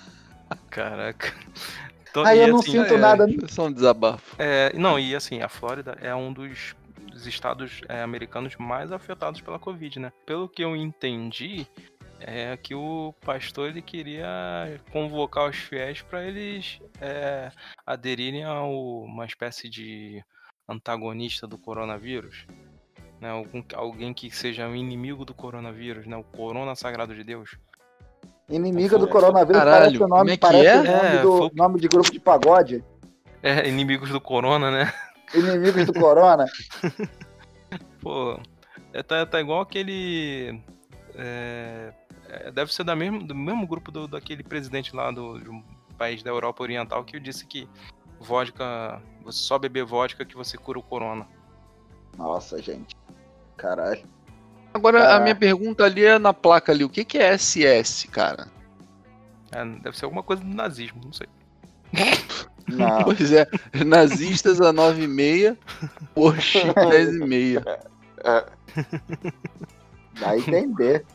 Caraca. 0.69 1.34
Então, 2.10 2.26
Aí 2.26 2.39
eu 2.39 2.50
não 2.50 2.60
assim, 2.60 2.71
sinto 2.71 2.93
é, 2.93 2.97
nada. 2.97 3.26
É 3.26 3.47
só 3.47 3.65
um 3.65 3.71
desabafo. 3.71 4.36
É, 4.38 4.71
não, 4.76 5.00
e 5.00 5.15
assim, 5.15 5.41
a 5.41 5.50
Flórida 5.50 5.97
é 6.02 6.13
um 6.13 6.32
dos 6.32 6.76
dos 7.17 7.26
estados 7.26 7.82
é, 7.89 8.04
americanos 8.04 8.56
mais 8.58 8.91
afetados 8.91 9.41
pela 9.41 9.58
Covid, 9.58 10.00
né? 10.00 10.13
Pelo 10.26 10.47
que 10.47 10.63
eu 10.63 10.76
entendi, 10.76 11.65
é 12.19 12.56
que 12.58 12.73
o 12.73 13.13
pastor 13.25 13.69
ele 13.69 13.82
queria 13.82 14.27
convocar 14.91 15.49
os 15.49 15.56
fiéis 15.56 16.01
para 16.01 16.23
eles 16.23 16.80
é, 17.01 17.51
aderirem 17.86 18.43
a 18.43 18.62
uma 18.63 19.25
espécie 19.25 19.69
de 19.69 20.23
antagonista 20.67 21.47
do 21.47 21.58
coronavírus. 21.58 22.45
Né, 23.19 23.30
algum, 23.30 23.63
alguém 23.73 24.13
que 24.13 24.30
seja 24.30 24.67
um 24.67 24.75
inimigo 24.75 25.25
do 25.25 25.34
coronavírus, 25.34 26.06
né, 26.06 26.15
o 26.15 26.23
corona 26.23 26.75
sagrado 26.75 27.15
de 27.15 27.23
Deus. 27.23 27.58
Inimiga 28.47 28.97
do 28.97 29.08
coronavírus 29.08 29.58
Caralho, 29.58 29.82
parece 29.82 30.03
o 30.03 30.08
nome, 30.08 30.34
é 30.34 30.38
parece 30.38 30.67
é? 30.67 30.80
o 30.80 30.84
nome, 30.84 31.08
é, 31.08 31.21
do, 31.21 31.38
foi... 31.38 31.49
nome 31.53 31.80
de 31.80 31.88
grupo 31.88 32.12
de 32.12 32.19
pagode. 32.19 32.84
É, 33.41 33.67
inimigos 33.67 34.10
do 34.10 34.21
corona, 34.21 34.71
né? 34.71 34.93
Inimigos 35.34 35.86
do 35.86 35.93
Corona. 35.93 36.45
Pô, 38.01 38.39
é, 38.93 39.03
tá, 39.03 39.25
tá 39.25 39.41
igual 39.41 39.62
aquele. 39.62 40.62
É, 41.15 41.91
é, 42.30 42.52
deve 42.52 42.74
ser 42.74 42.84
da 42.84 42.96
mesmo, 42.96 43.26
do 43.26 43.36
mesmo 43.36 43.66
grupo 43.66 43.92
do, 43.92 44.08
daquele 44.08 44.44
presidente 44.44 44.96
lá 44.96 45.12
do, 45.12 45.40
de 45.40 45.50
um 45.50 45.63
país 45.98 46.22
da 46.22 46.30
Europa 46.30 46.63
Oriental 46.63 47.04
que 47.04 47.20
disse 47.20 47.46
que 47.46 47.68
vodka. 48.20 49.02
Você 49.24 49.40
só 49.40 49.58
beber 49.58 49.86
vodka 49.86 50.26
que 50.26 50.36
você 50.36 50.58
cura 50.58 50.80
o 50.80 50.84
corona. 50.84 51.28
Nossa, 52.18 52.62
gente. 52.62 52.96
Caralho. 53.56 54.04
Agora, 54.74 55.00
Caralho. 55.00 55.18
a 55.18 55.24
minha 55.24 55.36
pergunta 55.36 55.84
ali 55.84 56.06
é 56.06 56.20
na 56.20 56.34
placa 56.34 56.72
ali: 56.72 56.84
o 56.84 56.90
que, 56.90 57.04
que 57.04 57.18
é 57.18 57.38
SS, 57.38 58.08
cara? 58.08 58.48
É, 59.52 59.63
deve 59.66 59.98
ser 59.98 60.06
alguma 60.06 60.24
coisa 60.24 60.44
do 60.44 60.54
nazismo, 60.54 61.02
não 61.04 61.13
sei. 61.13 61.28
Não. 62.68 63.04
Pois 63.04 63.32
é, 63.32 63.48
nazistas 63.86 64.60
a 64.60 64.74
9,6, 64.74 65.58
Porsche 66.13 66.60
10,5. 66.76 67.63
É. 68.26 68.46
Dá 70.20 70.30
a 70.32 70.38
entender. 70.38 71.06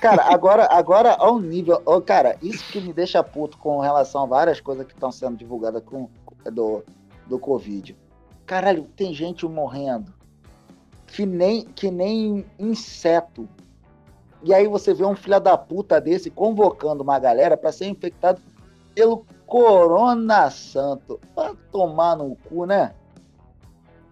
Cara, 0.00 0.24
agora, 0.32 0.66
agora 0.70 1.14
ao 1.14 1.38
nível. 1.38 1.82
Oh, 1.84 2.00
cara, 2.00 2.36
isso 2.42 2.64
que 2.72 2.80
me 2.80 2.92
deixa 2.92 3.22
puto 3.22 3.58
com 3.58 3.80
relação 3.80 4.22
a 4.22 4.26
várias 4.26 4.60
coisas 4.60 4.86
que 4.86 4.92
estão 4.92 5.12
sendo 5.12 5.36
divulgadas 5.36 5.82
com, 5.84 6.08
do, 6.52 6.82
do 7.26 7.38
Covid. 7.38 7.96
Caralho, 8.46 8.84
tem 8.96 9.12
gente 9.12 9.46
morrendo 9.46 10.12
que 11.10 11.26
nem, 11.26 11.64
que 11.64 11.90
nem 11.90 12.44
inseto. 12.58 13.48
E 14.42 14.54
aí 14.54 14.66
você 14.66 14.94
vê 14.94 15.04
um 15.04 15.16
filho 15.16 15.38
da 15.38 15.56
puta 15.56 16.00
desse 16.00 16.30
convocando 16.30 17.02
uma 17.02 17.18
galera 17.18 17.56
para 17.56 17.72
ser 17.72 17.86
infectado 17.86 18.40
pelo 18.94 19.26
Corona 19.46 20.50
Santo. 20.50 21.20
Pra 21.34 21.54
tomar 21.70 22.16
no 22.16 22.36
cu, 22.48 22.64
né? 22.64 22.94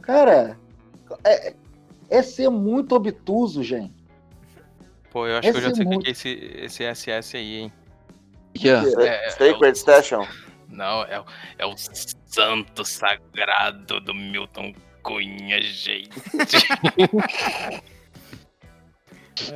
Cara, 0.02 0.58
é, 1.24 1.54
é 2.10 2.22
ser 2.22 2.50
muito 2.50 2.94
obtuso, 2.94 3.62
gente. 3.62 3.97
Pô, 5.10 5.26
eu 5.26 5.38
acho 5.38 5.48
é 5.48 5.52
que 5.52 5.58
eu 5.58 5.62
já 5.62 5.74
sei 5.74 5.86
o 5.86 5.98
que 6.00 6.08
é 6.08 6.10
esse, 6.10 6.28
esse 6.62 6.94
SS 6.94 7.36
aí, 7.36 7.56
hein? 7.60 7.72
Yeah. 8.56 8.88
É, 9.02 9.26
é, 9.26 9.30
Sacred 9.30 9.70
é 9.70 9.74
Station. 9.74 10.26
Não, 10.68 11.02
é, 11.04 11.22
é 11.58 11.66
o 11.66 11.74
santo 11.76 12.84
sagrado 12.84 14.00
do 14.00 14.14
Milton 14.14 14.74
Cunha, 15.02 15.60
gente. 15.62 16.10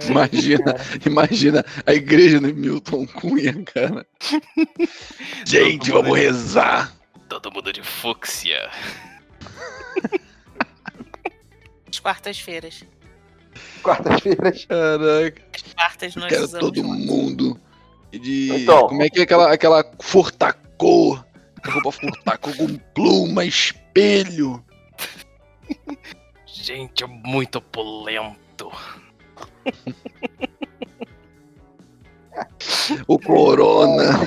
É, 0.00 0.06
imagina, 0.06 0.76
imagina 1.04 1.64
a 1.84 1.92
igreja 1.92 2.38
do 2.38 2.54
Milton 2.54 3.04
Cunha, 3.06 3.52
cara. 3.64 4.06
Gente, 5.44 5.90
vamos 5.90 6.16
de... 6.16 6.24
rezar. 6.24 6.94
Todo 7.28 7.50
mundo 7.50 7.72
de 7.72 7.82
fúcsia. 7.82 8.70
As 11.88 11.98
quartas-feiras. 11.98 12.84
Quartas-feiras. 13.82 14.64
Caraca. 14.66 15.42
As 15.54 15.72
quartas 15.74 16.16
nós 16.16 16.28
Quero 16.28 16.48
todo 16.48 16.84
mundo. 16.84 17.60
De. 18.10 18.62
Então, 18.62 18.88
Como 18.88 19.02
é 19.02 19.08
que 19.08 19.20
é 19.20 19.22
aquela, 19.22 19.52
aquela 19.52 19.92
furtacô? 20.00 21.18
Roupa 21.64 21.92
furtacô 21.92 22.52
com 22.54 22.76
pluma, 22.94 23.44
espelho. 23.44 24.62
Gente, 26.46 27.04
é 27.04 27.06
muito 27.06 27.58
opulento. 27.58 28.70
o 33.08 33.18
Corona. 33.18 34.20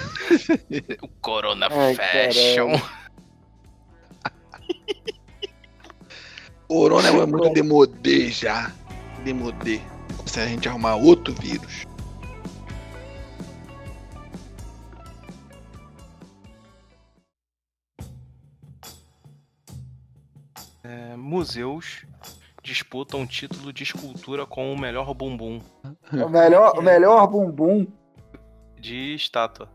o 1.02 1.08
Corona 1.22 1.68
Ai, 1.70 1.96
Fashion. 1.96 2.82
Corona 6.68 7.08
é 7.10 7.26
muito 7.26 7.50
demodê 7.54 8.30
já. 8.32 8.74
Demodê. 9.26 9.82
Se 10.28 10.40
a 10.40 10.46
gente 10.46 10.70
arrumar 10.70 10.96
outro 10.96 11.34
vírus. 11.34 11.84
É, 20.84 21.16
museus 21.16 22.06
disputa 22.64 23.18
um 23.18 23.26
título 23.26 23.72
de 23.74 23.84
escultura 23.84 24.46
com 24.46 24.72
o 24.74 24.80
melhor 24.80 25.14
bumbum. 25.14 25.60
O 26.14 26.30
melhor, 26.30 26.78
o 26.78 26.82
melhor 26.84 27.28
bumbum 27.28 27.88
de 28.80 29.16
estátua. 29.16 29.68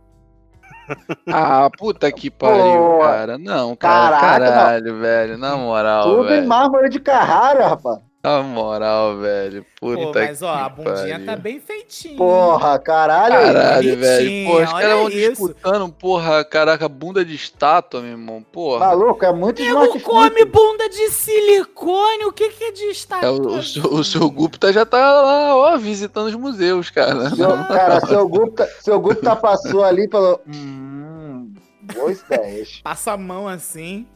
Ah, 1.33 1.71
puta 1.79 2.11
que 2.11 2.29
pariu, 2.31 2.99
Pô, 2.99 2.99
cara. 3.01 3.39
Não, 3.39 3.77
cara, 3.77 4.19
caraca, 4.19 4.45
caralho, 4.47 4.93
não. 4.93 5.01
velho. 5.01 5.39
Na 5.39 5.57
moral, 5.57 6.03
Tudo 6.03 6.25
velho. 6.29 6.43
em 6.45 6.47
mármore 6.49 6.89
de 6.89 6.99
Carrara, 6.99 7.69
rapaz. 7.69 8.01
Na 8.23 8.43
moral, 8.43 9.17
velho. 9.17 9.65
Puta 9.81 10.03
Pô, 10.03 10.13
mas 10.13 10.43
ó, 10.43 10.53
a 10.53 10.69
bundinha 10.69 10.95
pariu. 10.95 11.27
tá 11.27 11.37
bem 11.37 11.59
feitinha. 11.59 12.19
Porra, 12.19 12.79
caralho. 12.79 13.35
Caralho, 13.35 13.97
velho. 13.97 14.47
Pô, 14.47 14.63
os 14.63 14.73
caras 14.73 14.99
vão 14.99 15.11
disputando, 15.11 15.93
porra, 15.93 16.45
caraca, 16.45 16.87
bunda 16.87 17.25
de 17.25 17.35
estátua, 17.35 18.03
meu 18.03 18.11
irmão. 18.11 18.43
Porra. 18.43 18.81
Maluco, 18.81 19.25
é 19.25 19.33
muito 19.33 19.63
Nego 19.63 19.99
come 20.01 20.45
bunda 20.45 20.87
de 20.91 21.09
silicone. 21.09 22.27
O 22.27 22.33
que 22.33 22.51
que 22.51 22.59
que 22.61 22.73
de 22.73 22.85
estátua? 22.91 23.27
É, 23.27 23.31
o, 23.31 23.89
o, 23.89 23.95
o 24.01 24.05
seu 24.05 24.31
Gupta 24.31 24.71
já 24.71 24.85
tá 24.85 24.99
lá, 24.99 25.57
ó, 25.57 25.79
visitando 25.79 26.27
os 26.27 26.35
museus, 26.35 26.91
cara. 26.91 27.31
Seu, 27.31 27.49
cara, 27.65 28.01
seu 28.01 28.29
Gupta, 28.29 28.69
seu 28.81 29.01
Gupta 29.01 29.35
passou 29.35 29.83
ali 29.83 30.05
e 30.05 30.11
falou. 30.11 30.41
Hum, 30.51 31.55
boas 31.95 32.21
ideias. 32.21 32.81
Passa 32.83 33.13
a 33.13 33.17
mão 33.17 33.49
assim. 33.49 34.07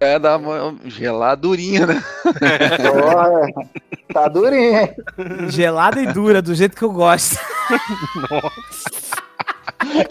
É, 0.00 0.18
dá 0.18 0.38
uma 0.38 0.74
geladurinha, 0.86 1.86
né? 1.86 2.02
Porra, 2.22 3.68
tá 4.14 4.28
durinha, 4.28 4.82
hein? 4.82 4.96
Gelada 5.50 6.00
e 6.00 6.10
dura, 6.10 6.40
do 6.40 6.54
jeito 6.54 6.74
que 6.74 6.82
eu 6.82 6.90
gosto. 6.90 7.38
Nossa. 8.30 9.20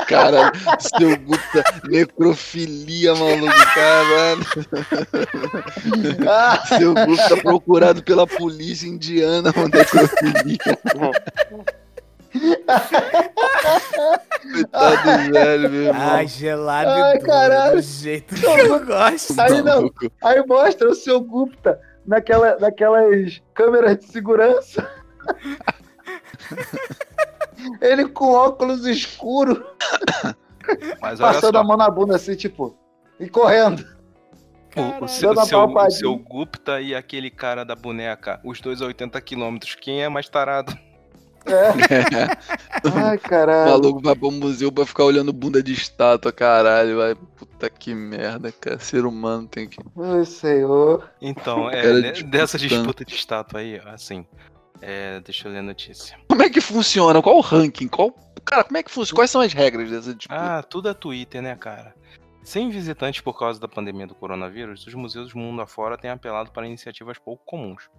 Cara, 0.08 0.52
seu 0.80 1.18
Guta, 1.18 1.64
necrofilia, 1.88 3.16
maluco, 3.16 3.66
caralho. 3.74 4.46
seu 6.78 6.94
Guta 6.94 7.38
procurado 7.38 8.04
pela 8.04 8.28
polícia 8.28 8.88
indiana 8.88 9.52
com 9.52 9.68
necrofilia. 9.68 10.60
Coitado 14.52 15.34
velho, 15.34 15.70
meu 15.70 15.82
irmão. 15.84 16.02
Ai, 16.02 16.28
gelado 16.28 16.90
Ai, 16.90 17.20
caralho. 17.20 17.76
do 17.78 17.82
jeito 17.82 18.36
que 18.36 18.46
eu 18.46 18.86
gosto. 18.86 19.40
Aí, 19.40 19.62
não, 19.62 19.90
aí 20.24 20.46
mostra 20.46 20.90
o 20.90 20.96
seu 20.96 21.20
Gupta 21.22 21.80
naquela, 22.06 22.58
naquelas 22.60 23.42
câmeras 23.54 23.98
de 24.00 24.06
segurança. 24.06 24.88
Ele 27.82 28.08
com 28.08 28.32
óculos 28.32 28.86
escuros. 28.86 29.60
passando 31.00 31.58
a 31.58 31.64
mão 31.64 31.78
na 31.78 31.90
bunda 31.90 32.16
assim, 32.16 32.36
tipo, 32.36 32.78
e 33.20 33.28
correndo. 33.30 33.86
O, 34.76 35.06
o, 35.06 35.08
seu, 35.08 35.32
o, 35.32 35.46
seu, 35.46 35.60
o 35.66 35.92
seu 35.92 36.16
Gupta 36.16 36.80
e 36.80 36.94
aquele 36.94 37.32
cara 37.32 37.66
da 37.66 37.76
boneca, 37.76 38.40
os 38.44 38.62
dois 38.62 38.82
a 38.82 38.86
80 38.86 39.20
km, 39.22 39.58
quem 39.82 40.04
é 40.04 40.10
mais 40.10 40.30
tarado? 40.30 40.78
É. 41.52 42.90
Ai, 42.96 43.18
caralho. 43.18 43.70
O 43.70 43.72
maluco 43.72 44.02
vai 44.02 44.16
pro 44.16 44.32
museu 44.32 44.72
pra 44.72 44.86
ficar 44.86 45.04
olhando 45.04 45.34
bunda 45.34 45.62
de 45.62 45.74
estátua, 45.74 46.32
caralho. 46.32 46.98
Vai. 46.98 47.16
Puta 47.16 47.70
que 47.70 47.94
merda, 47.94 48.52
cara. 48.52 48.80
Ser 48.80 49.06
humano 49.06 49.48
tem 49.48 49.68
que. 49.68 49.78
Ai, 49.98 50.26
senhor. 50.26 51.10
Então, 51.22 51.70
é, 51.70 52.24
dessa 52.24 52.58
disputa 52.58 53.04
de 53.04 53.16
estátua 53.16 53.60
aí, 53.60 53.82
assim. 53.86 54.26
É, 54.82 55.20
deixa 55.20 55.48
eu 55.48 55.52
ler 55.52 55.60
a 55.60 55.64
notícia. 55.64 56.18
Como 56.30 56.42
é 56.42 56.50
que 56.50 56.62
funciona? 56.62 57.22
Qual 57.22 57.38
o 57.38 57.42
ranking? 57.42 57.88
Qual. 57.88 58.16
Cara, 58.46 58.64
como 58.64 58.78
é 58.78 58.84
que 58.84 58.92
funciona? 58.92 59.18
Quais 59.18 59.32
são 59.32 59.42
as 59.42 59.54
regras 59.54 59.90
dessa 59.90 60.14
disputa? 60.14 60.40
Ah, 60.40 60.64
tudo 60.64 60.88
é 60.90 60.94
Twitter, 60.94 61.42
né, 61.42 61.56
cara? 61.56 61.94
Sem 62.44 62.70
visitantes 62.70 63.22
por 63.22 63.38
causa 63.38 63.60
da 63.60 63.68
pandemia 63.68 64.08
do 64.08 64.16
coronavírus, 64.16 64.88
os 64.88 64.94
museus 64.94 65.34
do 65.34 65.38
mundo 65.38 65.62
afora 65.62 65.98
têm 65.98 66.10
apelado 66.10 66.52
para 66.52 66.66
iniciativas 66.66 67.18
pouco 67.18 67.44
comuns. 67.46 67.90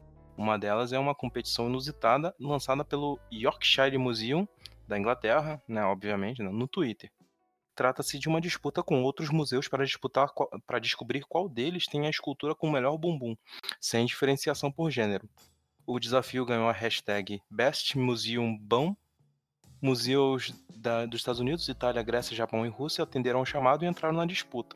Uma 0.41 0.59
delas 0.59 0.91
é 0.91 0.99
uma 0.99 1.15
competição 1.15 1.69
inusitada 1.69 2.35
lançada 2.41 2.83
pelo 2.83 3.21
Yorkshire 3.31 3.99
Museum 3.99 4.49
da 4.89 4.99
Inglaterra, 4.99 5.63
né, 5.69 5.85
obviamente, 5.85 6.43
né, 6.43 6.49
no 6.49 6.67
Twitter. 6.67 7.13
Trata-se 7.75 8.19
de 8.19 8.27
uma 8.27 8.41
disputa 8.41 8.83
com 8.83 9.03
outros 9.03 9.29
museus 9.29 9.69
para 9.69 9.85
disputar 9.85 10.31
para 10.67 10.79
descobrir 10.79 11.27
qual 11.29 11.47
deles 11.47 11.87
tem 11.87 12.07
a 12.07 12.11
escultura 12.11 12.55
com 12.55 12.69
o 12.69 12.73
melhor 12.73 12.97
bumbum, 12.97 13.37
sem 13.79 14.07
diferenciação 14.07 14.73
por 14.73 14.91
gênero. 14.91 15.29
O 15.87 16.01
desafio 16.01 16.47
ganhou 16.47 16.71
a 16.71 16.73
hashtag 16.73 17.43
Best 17.51 17.99
Museum 17.99 18.57
Bum. 18.57 18.97
Museus 19.83 20.55
da, 20.75 21.05
dos 21.05 21.21
Estados 21.21 21.41
Unidos, 21.41 21.69
Itália, 21.69 22.03
Grécia, 22.03 22.35
Japão 22.35 22.65
e 22.65 22.71
Rússia 22.71 23.05
atenderam 23.05 23.41
ao 23.41 23.45
chamado 23.45 23.85
e 23.85 23.89
entraram 23.89 24.17
na 24.17 24.25
disputa. 24.25 24.75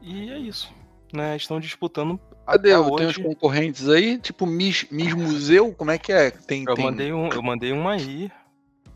E 0.00 0.30
é 0.30 0.38
isso. 0.38 0.72
Né? 1.12 1.36
Estão 1.36 1.60
disputando. 1.60 2.18
Cadê? 2.46 2.74
Hoje... 2.74 2.96
Tem 2.96 3.06
os 3.06 3.16
concorrentes 3.16 3.88
aí? 3.88 4.18
Tipo 4.18 4.46
Miss, 4.46 4.86
Miss 4.90 5.14
Museu? 5.14 5.72
Como 5.72 5.90
é 5.90 5.98
que 5.98 6.12
é? 6.12 6.30
Tem, 6.30 6.64
eu, 6.66 6.74
tem... 6.74 6.84
Mandei 6.84 7.12
um, 7.12 7.28
eu 7.28 7.42
mandei 7.42 7.72
uma 7.72 7.92
aí. 7.92 8.30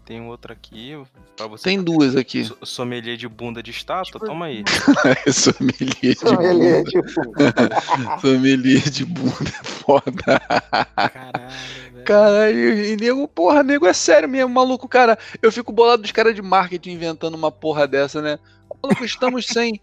Tem 0.07 0.22
outra 0.22 0.52
aqui 0.52 0.96
pra 1.37 1.48
você. 1.48 1.64
Tem 1.64 1.83
duas 1.83 2.14
aqui. 2.14 2.48
Sommelier 2.62 3.16
de 3.16 3.26
bunda 3.26 3.61
de 3.61 3.72
estátua, 3.72 4.05
tipo... 4.05 4.24
toma 4.24 4.46
aí. 4.46 4.62
sommelier 5.33 6.14
de 6.14 6.18
sommelier 6.20 6.85
bunda. 6.85 6.90
De 6.90 7.02
bunda. 7.98 8.20
sommelier 8.20 8.88
de 8.88 9.05
bunda 9.05 9.50
é 9.50 9.64
foda. 9.64 10.40
Caralho, 10.94 12.05
Caralho, 12.05 12.85
e 12.85 12.96
nego, 12.96 13.26
porra, 13.26 13.64
nego 13.64 13.85
é 13.85 13.92
sério 13.92 14.29
mesmo, 14.29 14.48
maluco, 14.48 14.88
cara. 14.88 15.18
Eu 15.42 15.50
fico 15.50 15.72
bolado 15.72 16.02
dos 16.02 16.12
caras 16.12 16.37
de 16.37 16.40
marketing 16.40 16.92
inventando 16.92 17.35
uma 17.35 17.50
porra 17.50 17.88
dessa, 17.88 18.22
né? 18.22 18.38
Maluco, 18.81 19.05
estamos 19.05 19.44
sem. 19.44 19.81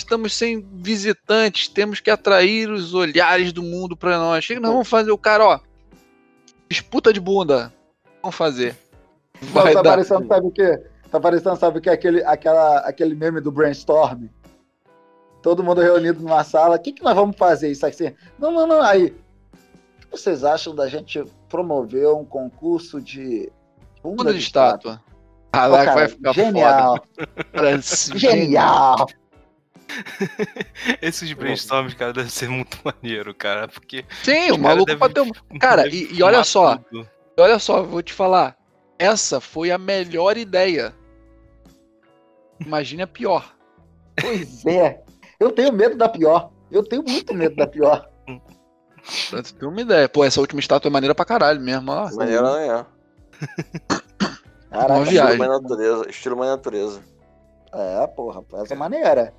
Estamos 0.00 0.34
sem 0.34 0.66
visitantes, 0.72 1.68
temos 1.68 2.00
que 2.00 2.10
atrair 2.10 2.70
os 2.70 2.94
olhares 2.94 3.52
do 3.52 3.62
mundo 3.62 3.94
para 3.94 4.18
nós. 4.18 4.42
Chega, 4.42 4.58
nós 4.58 4.72
vamos 4.72 4.88
fazer 4.88 5.10
o 5.10 5.18
cara, 5.18 5.44
ó. 5.44 5.60
Disputa 6.68 7.12
de 7.12 7.20
bunda. 7.20 7.72
Vamos 8.22 8.34
fazer. 8.34 8.76
Vai 9.40 9.74
tá 9.74 9.82
dar. 9.82 9.90
parecendo, 9.90 10.26
sabe 10.26 10.46
o 10.46 10.50
quê? 10.50 10.82
Tá 11.10 11.20
parecendo, 11.20 11.56
sabe 11.56 11.78
o 11.78 11.82
que? 11.82 11.90
Aquele, 11.90 12.24
aquela, 12.24 12.78
aquele 12.78 13.14
meme 13.14 13.40
do 13.40 13.52
brainstorm. 13.52 14.26
Todo 15.42 15.62
mundo 15.62 15.82
reunido 15.82 16.22
numa 16.22 16.44
sala. 16.44 16.76
O 16.76 16.78
que, 16.78 16.92
que 16.92 17.02
nós 17.02 17.14
vamos 17.14 17.36
fazer? 17.36 17.70
Isso 17.70 17.84
assim? 17.84 18.14
Não, 18.38 18.50
não, 18.50 18.66
não. 18.66 18.80
Aí. 18.80 19.06
O 19.06 19.98
que 19.98 20.18
vocês 20.18 20.44
acham 20.44 20.74
da 20.74 20.88
gente 20.88 21.22
promover 21.48 22.08
um 22.08 22.24
concurso 22.24 23.00
de. 23.00 23.52
Bunda, 24.02 24.16
bunda 24.16 24.32
de, 24.32 24.38
de 24.38 24.44
estátua. 24.44 24.92
estátua? 24.92 25.10
Ah, 25.52 25.66
lá 25.66 25.84
cara, 25.84 25.94
vai 25.94 26.08
ficar 26.08 26.32
genial. 26.32 27.06
genial. 28.16 29.06
Esses 31.00 31.32
brainstorms, 31.32 31.94
cara, 31.94 32.12
deve 32.12 32.30
ser 32.30 32.48
muito 32.48 32.78
maneiro, 32.84 33.34
cara. 33.34 33.68
Porque. 33.68 34.04
Sim, 34.22 34.52
o 34.52 34.58
maluco 34.58 34.96
pode 34.96 35.14
ter 35.14 35.20
um. 35.20 35.30
Cara, 35.58 35.86
e, 35.88 36.12
e 36.12 36.22
olha 36.22 36.44
só. 36.44 36.76
Tudo. 36.76 37.08
Olha 37.38 37.58
só, 37.58 37.82
vou 37.82 38.02
te 38.02 38.12
falar. 38.12 38.56
Essa 38.98 39.40
foi 39.40 39.70
a 39.70 39.78
melhor 39.78 40.36
ideia. 40.36 40.94
Imagine 42.60 43.02
a 43.02 43.06
pior. 43.06 43.54
Pois 44.20 44.66
é. 44.66 45.02
Eu 45.38 45.50
tenho 45.50 45.72
medo 45.72 45.96
da 45.96 46.08
pior. 46.08 46.50
Eu 46.70 46.82
tenho 46.84 47.02
muito 47.02 47.32
medo 47.32 47.56
da 47.56 47.66
pior. 47.66 48.08
Pra 49.30 49.42
você 49.42 49.54
ter 49.54 49.64
uma 49.64 49.80
ideia. 49.80 50.08
Pô, 50.08 50.22
essa 50.22 50.40
última 50.40 50.60
estátua 50.60 50.90
é 50.90 50.92
maneira 50.92 51.14
pra 51.14 51.24
caralho 51.24 51.60
mesmo. 51.60 51.90
Ó. 51.90 52.10
Maneira 52.14 52.42
não 52.42 52.56
é. 52.56 52.86
Caraca, 54.70 54.94
uma 54.94 55.04
viagem. 55.04 55.32
Estilo 55.32 55.38
mais 55.38 55.62
natureza. 55.62 56.10
Estilo 56.10 56.36
mais 56.36 56.50
natureza. 56.50 57.02
É, 57.72 58.06
porra. 58.08 58.44
Essa 58.62 58.74
é 58.74 58.76
maneira. 58.76 59.32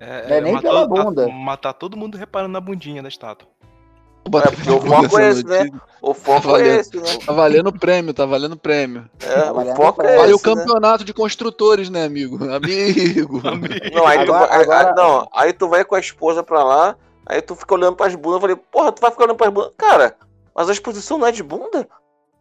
É, 0.00 0.34
é, 0.34 0.38
é 0.38 0.40
nem 0.40 0.60
pela 0.60 0.86
bunda. 0.86 1.28
Matar 1.28 1.72
todo 1.72 1.96
mundo 1.96 2.16
reparando 2.16 2.52
na 2.52 2.60
bundinha 2.60 3.02
da 3.02 3.08
estátua. 3.08 3.48
É, 4.26 4.50
porque 4.50 4.70
o 4.70 4.80
foco 4.80 5.18
é 5.18 5.28
esse, 5.28 5.44
né? 5.46 5.70
O 6.02 6.12
foco 6.12 6.42
tá 6.42 6.52
valendo, 6.52 6.66
é 6.66 6.76
esse, 6.76 6.96
né? 6.96 7.18
Tá 7.24 7.32
valendo 7.32 7.72
prêmio, 7.72 8.14
tá 8.14 8.26
valendo 8.26 8.56
prêmio. 8.56 9.08
É, 9.20 9.42
tá 9.42 9.52
o 9.52 9.76
foco 9.76 10.02
é 10.02 10.14
esse. 10.14 10.22
Olha 10.22 10.34
o 10.34 10.38
né? 10.38 10.42
campeonato 10.42 10.98
né? 11.00 11.06
de 11.06 11.14
construtores, 11.14 11.88
né, 11.88 12.04
amigo? 12.04 12.36
Amigo. 12.50 13.40
Não, 13.94 14.06
aí, 14.06 14.18
agora, 14.18 14.48
tu, 14.48 14.52
agora... 14.52 14.88
Aí, 14.88 14.94
não, 14.94 15.28
aí 15.32 15.52
tu 15.52 15.68
vai 15.68 15.84
com 15.84 15.94
a 15.94 16.00
esposa 16.00 16.42
pra 16.42 16.64
lá, 16.64 16.96
aí 17.24 17.40
tu 17.40 17.54
fica 17.54 17.74
olhando 17.74 17.96
pras 17.96 18.14
bundas, 18.14 18.34
eu 18.34 18.40
falei, 18.40 18.56
porra, 18.56 18.92
tu 18.92 19.00
vai 19.00 19.10
ficar 19.10 19.24
olhando 19.24 19.36
pras 19.36 19.52
bundas. 19.52 19.72
Cara, 19.76 20.16
mas 20.54 20.68
a 20.68 20.72
exposição 20.72 21.18
não 21.18 21.26
é 21.26 21.32
de 21.32 21.42
bunda? 21.42 21.88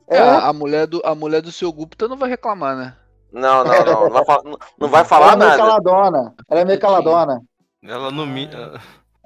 É, 0.07 0.19
a 0.19 0.53
mulher 0.53 0.87
do, 0.87 1.01
a 1.03 1.15
mulher 1.15 1.41
do 1.41 1.51
seu 1.51 1.71
Gupta 1.71 2.07
não 2.07 2.17
vai 2.17 2.29
reclamar, 2.29 2.75
né? 2.75 2.95
Não, 3.35 3.65
não, 3.65 3.85
não. 3.85 4.03
Não 4.03 4.09
vai, 4.09 4.23
falar, 4.23 4.43
não 4.79 4.87
vai 4.87 5.03
falar 5.03 5.33
ela 5.33 5.43
é 5.43 5.45
meio 5.45 5.57
Caladona. 5.57 6.35
Ela 6.49 6.59
é 6.61 6.65
meio 6.65 6.79
caladona. 6.79 7.41
Ela 7.83 8.09
não 8.09 8.25
me. 8.25 8.49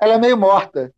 Ela 0.02 0.14
é 0.16 0.18
meio 0.18 0.36
morta. 0.36 0.92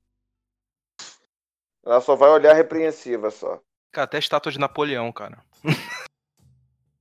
Ela 1.86 2.00
só 2.00 2.16
vai 2.16 2.30
olhar 2.30 2.54
repreensiva 2.54 3.30
só. 3.30 3.60
Cara, 3.92 4.06
até 4.06 4.18
estátua 4.18 4.50
de 4.50 4.58
Napoleão, 4.58 5.12
cara. 5.12 5.40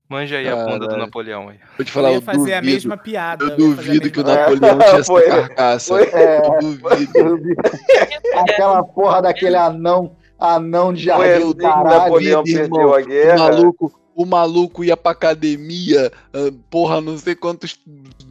Manja 0.09 0.39
aí 0.39 0.49
a 0.49 0.57
bunda 0.57 0.89
do 0.89 0.97
Napoleão 0.97 1.51
aí. 1.51 1.61
Vou 1.77 1.87
te 1.87 1.93
falar, 1.93 2.09
eu 2.09 2.15
ia 2.15 2.21
fazer 2.21 2.39
duvido, 2.39 2.57
a 2.57 2.63
mesma 2.63 2.97
piada. 2.97 3.45
Eu, 3.45 3.57
duvido 3.57 4.11
que 4.11 4.19
o 4.19 4.25
Napoleão 4.25 4.79
tinha 4.83 4.99
essa 4.99 5.23
carcaça. 5.23 5.95
Foi, 5.95 6.03
é, 6.09 6.43
eu 7.15 7.39
duvido. 7.39 7.63
Aquela 8.35 8.83
porra 8.83 9.23
daquele 9.23 9.55
anão, 9.55 10.17
anão 10.37 10.93
de 10.93 11.05
jardim, 11.05 11.25
assim 11.25 11.85
Napoleão 11.85 12.43
perdeu 12.43 12.93
a 12.93 13.01
guerra. 13.01 13.37
O 13.37 13.39
maluco, 13.39 14.01
o 14.21 14.27
maluco 14.27 14.85
ia 14.85 14.97
pra 14.97 15.13
academia, 15.13 16.13
ah, 16.35 16.53
porra, 16.69 17.01
não 17.01 17.17
sei 17.17 17.35
quantos 17.35 17.79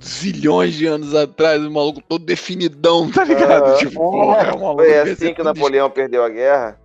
zilhões 0.04 0.76
de 0.76 0.86
anos 0.86 1.16
atrás, 1.16 1.64
o 1.64 1.72
maluco 1.72 2.00
todo 2.08 2.24
definidão, 2.24 3.10
tá 3.12 3.24
ligado? 3.24 3.76
tipo, 3.80 3.96
porra, 3.96 4.56
um 4.56 4.76
Foi 4.76 5.00
assim 5.00 5.34
que 5.34 5.42
Napoleão 5.42 5.90
perdeu 5.90 6.24
a 6.24 6.30
guerra? 6.30 6.80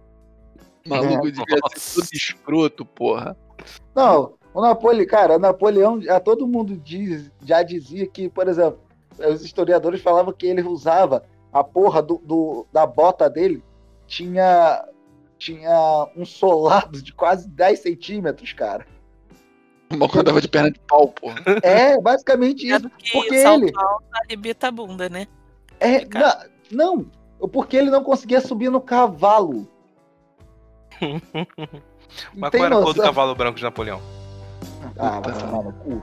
O 0.87 0.89
maluco 0.89 1.29
é. 1.29 1.31
devia 1.33 1.59
ser 1.77 2.01
todo 2.01 2.09
escroto, 2.15 2.85
porra. 2.87 3.37
Não, 3.95 4.35
o 4.55 4.63
Napoleão, 4.63 5.07
cara, 5.07 5.39
Napoleão, 5.39 6.01
já 6.01 6.19
todo 6.19 6.49
mundo 6.49 6.75
diz, 6.77 7.31
já 7.45 7.63
dizia 7.63 8.07
que, 8.07 8.31
por 8.31 8.49
exemplo, 8.49 8.81
os 9.19 9.45
historiadores 9.45 10.01
falavam 10.01 10.33
que 10.33 10.47
ele 10.47 10.63
usava 10.63 11.25
a 11.53 11.63
porra 11.63 12.01
do, 12.01 12.23
do 12.25 12.67
da 12.73 12.87
bota 12.87 13.29
dele, 13.29 13.63
tinha 14.07 14.83
tinha 15.37 16.09
um 16.17 16.25
solado 16.25 17.03
de 17.03 17.13
quase 17.13 17.47
10 17.49 17.81
centímetros, 17.81 18.53
cara. 18.55 18.87
O 19.95 19.97
maluco 19.97 20.19
andava 20.19 20.41
de 20.41 20.49
perna 20.49 20.71
de 20.71 20.81
pau, 20.81 21.09
porra. 21.09 21.37
É, 21.63 22.01
basicamente 22.01 22.71
é 22.71 22.77
isso. 22.77 22.91
porque 23.13 23.35
ele. 23.35 23.73
arrebita 24.25 24.69
a 24.69 24.71
bunda, 24.71 25.09
né? 25.09 25.27
É, 25.79 26.07
não, 26.71 27.05
não, 27.39 27.49
Porque 27.49 27.77
ele 27.77 27.91
não 27.91 28.03
conseguia 28.03 28.41
subir 28.41 28.71
no 28.71 28.81
cavalo. 28.81 29.69
Mas 32.35 32.51
qual 32.51 32.65
era 32.65 32.79
a 32.79 32.83
cor 32.83 32.95
do 32.95 33.03
cavalo 33.03 33.35
branco 33.35 33.59
de 33.59 33.65
Napoleão? 33.65 34.01
Ah, 34.99 35.21
vai 35.21 35.39
tomar 35.39 35.63
no 35.65 35.73
cu. 35.73 36.03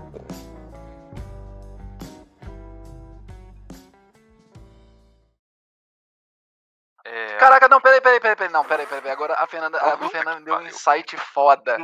Caraca, 7.41 7.67
não, 7.67 7.81
peraí, 7.81 7.99
peraí, 7.99 8.19
peraí, 8.19 8.35
peraí, 8.35 8.53
não, 8.53 8.63
peraí, 8.63 8.85
peraí, 8.85 9.09
agora 9.09 9.33
a 9.33 9.47
Fernanda, 9.47 9.79
a 9.81 10.09
Fernanda 10.09 10.41
deu 10.41 10.57
um 10.57 10.61
insight 10.61 11.17
foda, 11.17 11.75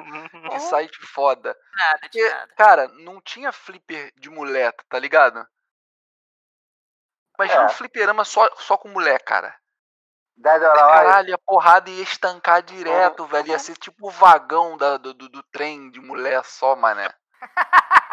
insight 0.54 0.96
foda. 1.08 1.58
Nada, 1.76 1.98
de 1.98 2.02
Porque, 2.02 2.30
nada. 2.30 2.54
Cara, 2.56 2.88
não 2.90 3.20
tinha 3.20 3.52
flipper 3.52 4.14
de 4.18 4.30
mulher, 4.30 4.72
tá 4.88 5.00
ligado? 5.00 5.44
Imagina 7.40 7.64
é. 7.64 7.66
um 7.66 7.70
fliperama 7.70 8.24
só, 8.24 8.48
só 8.58 8.78
com 8.78 8.88
mulher, 8.90 9.20
cara. 9.24 9.52
Caralho, 10.44 11.34
a 11.34 11.40
porrada 11.40 11.90
ia 11.90 12.04
estancar 12.04 12.62
direto, 12.62 13.24
uhum. 13.24 13.28
velho. 13.28 13.48
Ia 13.48 13.58
ser 13.58 13.78
tipo 13.78 14.10
o 14.10 14.12
vagão 14.12 14.78
da, 14.78 14.98
do, 14.98 15.12
do, 15.12 15.28
do, 15.28 15.42
trem 15.52 15.90
de 15.90 16.00
mulher 16.00 16.46
só, 16.46 16.76
mané. 16.76 17.12